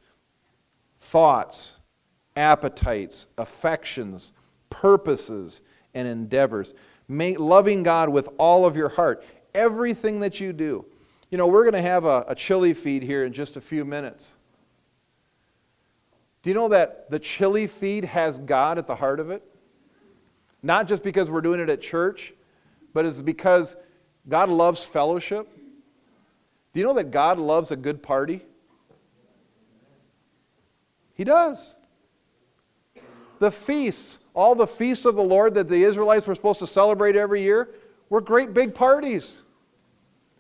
thoughts, 1.01 1.77
appetites, 2.37 3.27
affections, 3.37 4.33
purposes, 4.71 5.63
and 5.95 6.07
endeavors. 6.07 6.75
Loving 7.09 7.83
God 7.83 8.11
with 8.11 8.29
all 8.39 8.65
of 8.65 8.77
your 8.77 8.91
heart. 8.91 9.25
Everything 9.55 10.21
that 10.21 10.41
you 10.41 10.53
do. 10.53 10.85
You 11.31 11.39
know, 11.39 11.47
we're 11.47 11.65
going 11.65 11.75
to 11.75 11.83
have 11.83 12.05
a, 12.05 12.25
a 12.29 12.35
chili 12.35 12.75
feed 12.75 13.03
here 13.03 13.25
in 13.25 13.33
just 13.33 13.57
a 13.57 13.61
few 13.61 13.85
minutes. 13.85 14.37
Do 16.49 16.53
you 16.53 16.55
know 16.55 16.69
that 16.69 17.11
the 17.11 17.19
chili 17.19 17.67
feed 17.67 18.07
has 18.07 18.39
God 18.39 18.79
at 18.79 18.87
the 18.87 18.95
heart 18.95 19.21
of 19.21 19.29
it? 19.29 19.43
Not 20.63 20.89
just 20.89 21.03
because 21.03 21.31
we're 21.31 21.43
doing 21.43 21.61
it 21.61 21.69
at 21.69 21.83
church, 21.83 22.33
but 22.95 23.05
it's 23.05 23.21
because 23.21 23.77
God 24.31 24.49
loves 24.49 24.83
fellowship. 24.83 25.47
Do 26.73 26.81
you 26.81 26.87
know 26.87 26.95
that 26.95 27.11
God 27.11 27.39
loves 27.39 27.71
a 27.71 27.77
good 27.77 28.03
party? 28.03 28.47
He 31.13 31.23
does. 31.23 31.77
The 33.41 33.51
feasts, 33.51 34.21
all 34.33 34.55
the 34.55 34.67
feasts 34.67 35.05
of 35.05 35.17
the 35.17 35.23
Lord 35.23 35.53
that 35.53 35.69
the 35.69 35.83
Israelites 35.83 36.27
were 36.27 36.35
supposed 36.35 36.61
to 36.61 36.67
celebrate 36.67 37.15
every 37.15 37.43
year, 37.43 37.75
were 38.09 38.23
great 38.23 38.55
big 38.55 38.75
parties. 38.75 39.43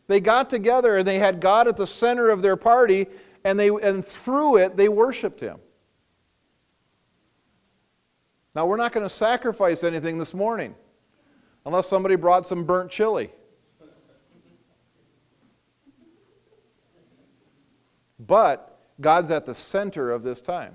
They 0.06 0.20
got 0.20 0.48
together 0.48 0.96
and 0.96 1.06
they 1.06 1.18
had 1.18 1.38
God 1.38 1.68
at 1.68 1.76
the 1.76 1.86
center 1.86 2.30
of 2.30 2.40
their 2.40 2.56
party, 2.56 3.08
and, 3.44 3.60
they, 3.60 3.68
and 3.68 4.02
through 4.02 4.56
it, 4.56 4.74
they 4.74 4.88
worshiped 4.88 5.40
Him. 5.40 5.58
Now, 8.58 8.66
we're 8.66 8.76
not 8.76 8.90
going 8.90 9.04
to 9.06 9.08
sacrifice 9.08 9.84
anything 9.84 10.18
this 10.18 10.34
morning 10.34 10.74
unless 11.64 11.86
somebody 11.86 12.16
brought 12.16 12.44
some 12.44 12.64
burnt 12.64 12.90
chili. 12.90 13.30
But 18.18 18.80
God's 19.00 19.30
at 19.30 19.46
the 19.46 19.54
center 19.54 20.10
of 20.10 20.24
this 20.24 20.42
time 20.42 20.74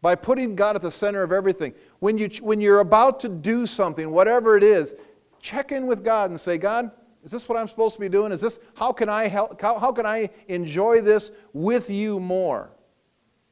by 0.00 0.14
putting 0.14 0.56
God 0.56 0.76
at 0.76 0.80
the 0.80 0.90
center 0.90 1.22
of 1.22 1.30
everything. 1.30 1.74
When, 1.98 2.16
you, 2.16 2.30
when 2.40 2.58
you're 2.58 2.80
about 2.80 3.20
to 3.20 3.28
do 3.28 3.66
something, 3.66 4.10
whatever 4.10 4.56
it 4.56 4.64
is, 4.64 4.94
check 5.40 5.72
in 5.72 5.86
with 5.86 6.02
God 6.02 6.30
and 6.30 6.40
say, 6.40 6.56
God, 6.56 6.90
is 7.22 7.32
this 7.32 7.46
what 7.50 7.58
I'm 7.58 7.68
supposed 7.68 7.96
to 7.96 8.00
be 8.00 8.08
doing? 8.08 8.32
Is 8.32 8.40
this, 8.40 8.60
how 8.72 8.92
can 8.92 9.10
I 9.10 9.28
help, 9.28 9.60
how, 9.60 9.78
how 9.78 9.92
can 9.92 10.06
I 10.06 10.30
enjoy 10.48 11.02
this 11.02 11.32
with 11.52 11.90
you 11.90 12.18
more? 12.18 12.70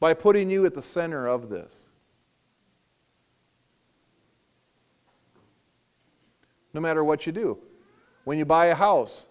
By 0.00 0.14
putting 0.14 0.50
you 0.50 0.64
at 0.64 0.72
the 0.72 0.80
center 0.80 1.26
of 1.26 1.50
this. 1.50 1.90
No 6.74 6.80
matter 6.80 7.04
what 7.04 7.26
you 7.26 7.32
do. 7.32 7.58
When 8.24 8.38
you 8.38 8.44
buy 8.44 8.66
a 8.66 8.74
house, 8.74 9.28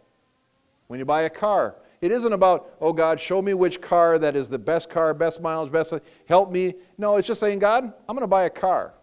when 0.88 1.00
you 1.00 1.06
buy 1.06 1.24
a 1.24 1.30
car, 1.30 1.76
It 2.02 2.12
isn't 2.12 2.34
about, 2.34 2.74
oh 2.82 2.92
God, 2.92 3.20
show 3.20 3.44
me 3.44 3.54
which 3.54 3.80
car 3.80 4.18
that 4.18 4.36
is 4.36 4.50
the 4.50 4.58
best 4.58 4.90
car, 4.90 5.14
best 5.14 5.40
mileage, 5.40 5.72
best. 5.72 5.94
Help 6.26 6.52
me. 6.52 6.74
No, 6.98 7.18
it's 7.18 7.28
just 7.28 7.40
saying, 7.40 7.60
God, 7.60 7.84
I'm 7.84 8.16
going 8.16 8.22
to 8.22 8.28
buy 8.28 8.46
a 8.46 8.50
car. 8.50 8.96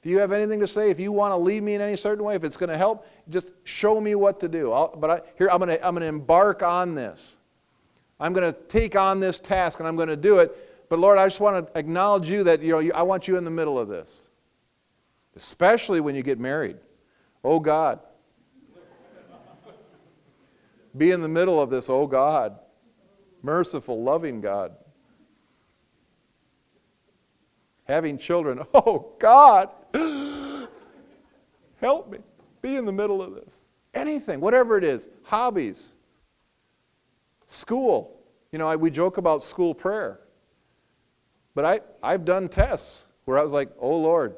If 0.00 0.08
you 0.08 0.18
have 0.18 0.30
anything 0.30 0.60
to 0.60 0.66
say, 0.66 0.90
if 0.90 1.00
you 1.00 1.10
want 1.10 1.32
to 1.32 1.36
lead 1.36 1.62
me 1.62 1.74
in 1.74 1.80
any 1.80 1.96
certain 1.96 2.24
way, 2.24 2.36
if 2.36 2.44
it's 2.44 2.56
going 2.56 2.70
to 2.70 2.78
help, 2.78 3.04
just 3.28 3.52
show 3.64 4.00
me 4.00 4.14
what 4.14 4.38
to 4.40 4.48
do. 4.48 4.72
I'll, 4.72 4.96
but 4.96 5.10
I, 5.10 5.20
here, 5.36 5.50
I'm 5.50 5.58
going, 5.58 5.70
to, 5.70 5.86
I'm 5.86 5.92
going 5.92 6.02
to 6.02 6.06
embark 6.06 6.62
on 6.62 6.94
this. 6.94 7.38
I'm 8.20 8.32
going 8.32 8.50
to 8.50 8.58
take 8.68 8.94
on 8.94 9.18
this 9.18 9.38
task 9.40 9.80
and 9.80 9.88
I'm 9.88 9.96
going 9.96 10.08
to 10.08 10.16
do 10.16 10.38
it. 10.38 10.56
But 10.88 11.00
Lord, 11.00 11.18
I 11.18 11.26
just 11.26 11.40
want 11.40 11.66
to 11.66 11.78
acknowledge 11.78 12.30
you 12.30 12.44
that 12.44 12.62
you 12.62 12.80
know, 12.80 12.92
I 12.94 13.02
want 13.02 13.26
you 13.26 13.36
in 13.38 13.44
the 13.44 13.50
middle 13.50 13.78
of 13.78 13.88
this, 13.88 14.24
especially 15.34 16.00
when 16.00 16.14
you 16.14 16.22
get 16.22 16.38
married. 16.38 16.76
Oh 17.44 17.58
God. 17.60 18.00
Be 20.96 21.12
in 21.12 21.22
the 21.22 21.28
middle 21.28 21.60
of 21.60 21.70
this, 21.70 21.88
oh 21.88 22.06
God. 22.06 22.58
Merciful, 23.42 24.02
loving 24.02 24.40
God. 24.40 24.72
Having 27.84 28.18
children, 28.18 28.60
oh 28.74 29.12
God. 29.18 29.70
Help 31.80 32.10
me. 32.10 32.18
Be 32.60 32.76
in 32.76 32.84
the 32.84 32.92
middle 32.92 33.22
of 33.22 33.34
this. 33.34 33.64
Anything, 33.94 34.40
whatever 34.40 34.76
it 34.76 34.84
is, 34.84 35.08
hobbies, 35.22 35.94
school. 37.46 38.20
You 38.52 38.58
know, 38.58 38.66
I, 38.66 38.76
we 38.76 38.90
joke 38.90 39.16
about 39.16 39.42
school 39.42 39.74
prayer. 39.74 40.20
But 41.54 41.64
I, 41.64 41.80
I've 42.02 42.24
done 42.24 42.48
tests 42.48 43.10
where 43.24 43.38
I 43.38 43.42
was 43.42 43.52
like, 43.52 43.70
oh 43.78 43.96
Lord, 43.96 44.36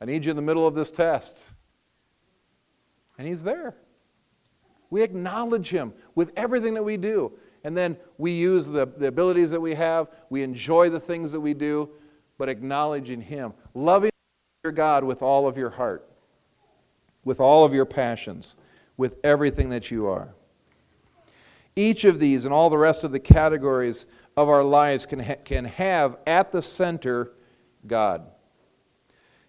I 0.00 0.04
need 0.04 0.24
you 0.24 0.30
in 0.30 0.36
the 0.36 0.42
middle 0.42 0.66
of 0.66 0.74
this 0.74 0.90
test. 0.90 1.54
And 3.20 3.28
He's 3.28 3.42
there. 3.42 3.74
We 4.88 5.02
acknowledge 5.02 5.68
Him 5.68 5.92
with 6.14 6.32
everything 6.38 6.72
that 6.72 6.82
we 6.82 6.96
do. 6.96 7.32
And 7.64 7.76
then 7.76 7.98
we 8.16 8.30
use 8.30 8.66
the, 8.66 8.86
the 8.86 9.08
abilities 9.08 9.50
that 9.50 9.60
we 9.60 9.74
have, 9.74 10.08
we 10.30 10.42
enjoy 10.42 10.88
the 10.88 10.98
things 10.98 11.30
that 11.32 11.40
we 11.40 11.52
do, 11.52 11.90
but 12.38 12.48
acknowledging 12.48 13.20
Him. 13.20 13.52
Loving 13.74 14.10
your 14.64 14.72
God 14.72 15.04
with 15.04 15.20
all 15.20 15.46
of 15.46 15.58
your 15.58 15.68
heart, 15.68 16.08
with 17.22 17.40
all 17.40 17.62
of 17.66 17.74
your 17.74 17.84
passions, 17.84 18.56
with 18.96 19.18
everything 19.22 19.68
that 19.68 19.90
you 19.90 20.06
are. 20.06 20.32
Each 21.76 22.04
of 22.04 22.20
these 22.20 22.46
and 22.46 22.54
all 22.54 22.70
the 22.70 22.78
rest 22.78 23.04
of 23.04 23.12
the 23.12 23.20
categories 23.20 24.06
of 24.34 24.48
our 24.48 24.64
lives 24.64 25.04
can, 25.04 25.20
ha- 25.20 25.34
can 25.44 25.66
have 25.66 26.16
at 26.26 26.52
the 26.52 26.62
center 26.62 27.32
God. 27.86 28.30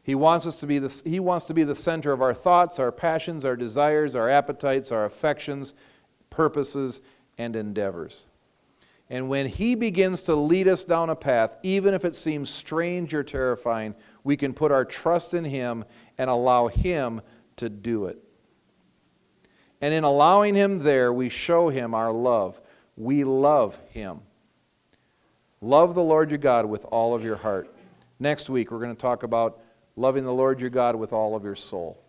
He 0.03 0.15
wants 0.15 0.45
us 0.45 0.57
to 0.57 0.67
be 0.67 0.79
the, 0.79 1.01
he 1.05 1.19
wants 1.19 1.45
to 1.45 1.53
be 1.53 1.63
the 1.63 1.75
center 1.75 2.11
of 2.11 2.21
our 2.21 2.33
thoughts, 2.33 2.79
our 2.79 2.91
passions, 2.91 3.45
our 3.45 3.55
desires, 3.55 4.15
our 4.15 4.29
appetites, 4.29 4.91
our 4.91 5.05
affections, 5.05 5.73
purposes, 6.29 7.01
and 7.37 7.55
endeavors. 7.55 8.25
And 9.09 9.27
when 9.27 9.45
he 9.45 9.75
begins 9.75 10.23
to 10.23 10.35
lead 10.35 10.67
us 10.67 10.85
down 10.85 11.09
a 11.09 11.15
path, 11.15 11.57
even 11.63 11.93
if 11.93 12.05
it 12.05 12.15
seems 12.15 12.49
strange 12.49 13.13
or 13.13 13.23
terrifying, 13.23 13.93
we 14.23 14.37
can 14.37 14.53
put 14.53 14.71
our 14.71 14.85
trust 14.85 15.33
in 15.33 15.43
him 15.43 15.83
and 16.17 16.29
allow 16.29 16.67
him 16.67 17.21
to 17.57 17.69
do 17.69 18.05
it. 18.05 18.23
And 19.81 19.93
in 19.93 20.03
allowing 20.03 20.55
him 20.55 20.79
there, 20.79 21.11
we 21.11 21.27
show 21.27 21.69
him 21.69 21.93
our 21.93 22.11
love. 22.11 22.61
We 22.95 23.23
love 23.23 23.79
him. 23.89 24.21
Love 25.59 25.93
the 25.93 26.03
Lord 26.03 26.31
your 26.31 26.37
God 26.37 26.65
with 26.65 26.85
all 26.85 27.13
of 27.13 27.23
your 27.23 27.35
heart. 27.35 27.69
Next 28.19 28.49
week, 28.49 28.71
we're 28.71 28.79
going 28.79 28.95
to 28.95 29.01
talk 29.01 29.23
about 29.23 29.59
loving 29.95 30.23
the 30.23 30.33
Lord 30.33 30.61
your 30.61 30.69
God 30.69 30.95
with 30.95 31.13
all 31.13 31.35
of 31.35 31.43
your 31.43 31.55
soul. 31.55 32.01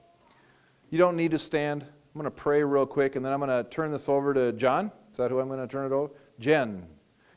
You 0.91 0.99
don't 0.99 1.17
need 1.17 1.31
to 1.31 1.39
stand. 1.39 1.83
I'm 1.83 2.21
going 2.21 2.25
to 2.25 2.31
pray 2.31 2.63
real 2.63 2.87
quick, 2.87 3.17
and 3.17 3.25
then 3.25 3.33
I'm 3.33 3.41
going 3.41 3.65
to 3.65 3.69
turn 3.71 3.91
this 3.91 4.09
over 4.09 4.35
to 4.35 4.53
John. 4.53 4.93
Is 5.11 5.17
that 5.17 5.31
who 5.31 5.41
I'm 5.41 5.49
going 5.49 5.61
to 5.61 5.67
turn 5.67 5.91
it 5.91 5.95
over? 5.95 6.13
Jen. 6.39 6.87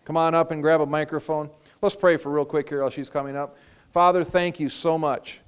Come 0.04 0.18
on 0.18 0.36
up 0.36 0.52
and 0.52 0.62
grab 0.62 0.82
a 0.82 0.86
microphone. 0.86 1.50
Let's 1.82 1.96
pray 1.96 2.18
for 2.18 2.32
real 2.32 2.46
quick 2.46 2.70
here 2.70 2.82
while 2.82 2.90
she's 2.90 3.10
coming 3.10 3.36
up. 3.36 3.58
Father, 3.92 4.24
thank 4.24 4.60
you 4.60 4.70
so 4.70 4.98
much 4.98 5.40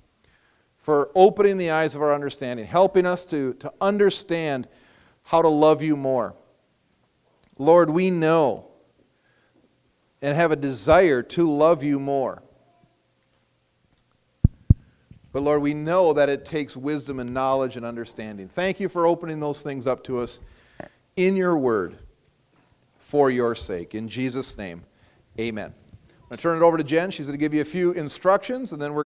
for 0.77 1.11
opening 1.13 1.57
the 1.57 1.69
eyes 1.69 1.95
of 1.95 2.01
our 2.01 2.13
understanding, 2.13 2.65
helping 2.65 3.05
us 3.05 3.25
to, 3.25 3.53
to 3.55 3.71
understand 3.81 4.67
how 5.23 5.41
to 5.41 5.49
love 5.49 5.81
you 5.83 5.97
more. 5.97 6.33
Lord, 7.59 7.89
we 7.89 8.09
know 8.09 8.67
and 10.21 10.35
have 10.35 10.51
a 10.51 10.55
desire 10.55 11.21
to 11.21 11.49
love 11.49 11.83
you 11.83 11.99
more. 11.99 12.41
But 15.31 15.43
Lord, 15.43 15.61
we 15.61 15.73
know 15.73 16.13
that 16.13 16.29
it 16.29 16.45
takes 16.45 16.75
wisdom 16.75 17.19
and 17.19 17.33
knowledge 17.33 17.77
and 17.77 17.85
understanding. 17.85 18.47
Thank 18.47 18.79
you 18.79 18.89
for 18.89 19.05
opening 19.05 19.39
those 19.39 19.61
things 19.61 19.85
up 19.85 20.03
to 20.05 20.19
us 20.19 20.39
in 21.15 21.35
your 21.35 21.57
word 21.57 21.97
for 22.99 23.29
your 23.29 23.55
sake. 23.55 23.95
In 23.95 24.07
Jesus' 24.07 24.57
name, 24.57 24.83
amen. 25.39 25.73
I'm 25.73 26.29
going 26.29 26.37
to 26.37 26.41
turn 26.41 26.57
it 26.57 26.65
over 26.65 26.77
to 26.77 26.83
Jen. 26.83 27.09
She's 27.09 27.25
going 27.25 27.37
to 27.37 27.41
give 27.41 27.53
you 27.53 27.61
a 27.61 27.65
few 27.65 27.93
instructions, 27.93 28.73
and 28.73 28.81
then 28.81 28.93
we're 28.93 29.03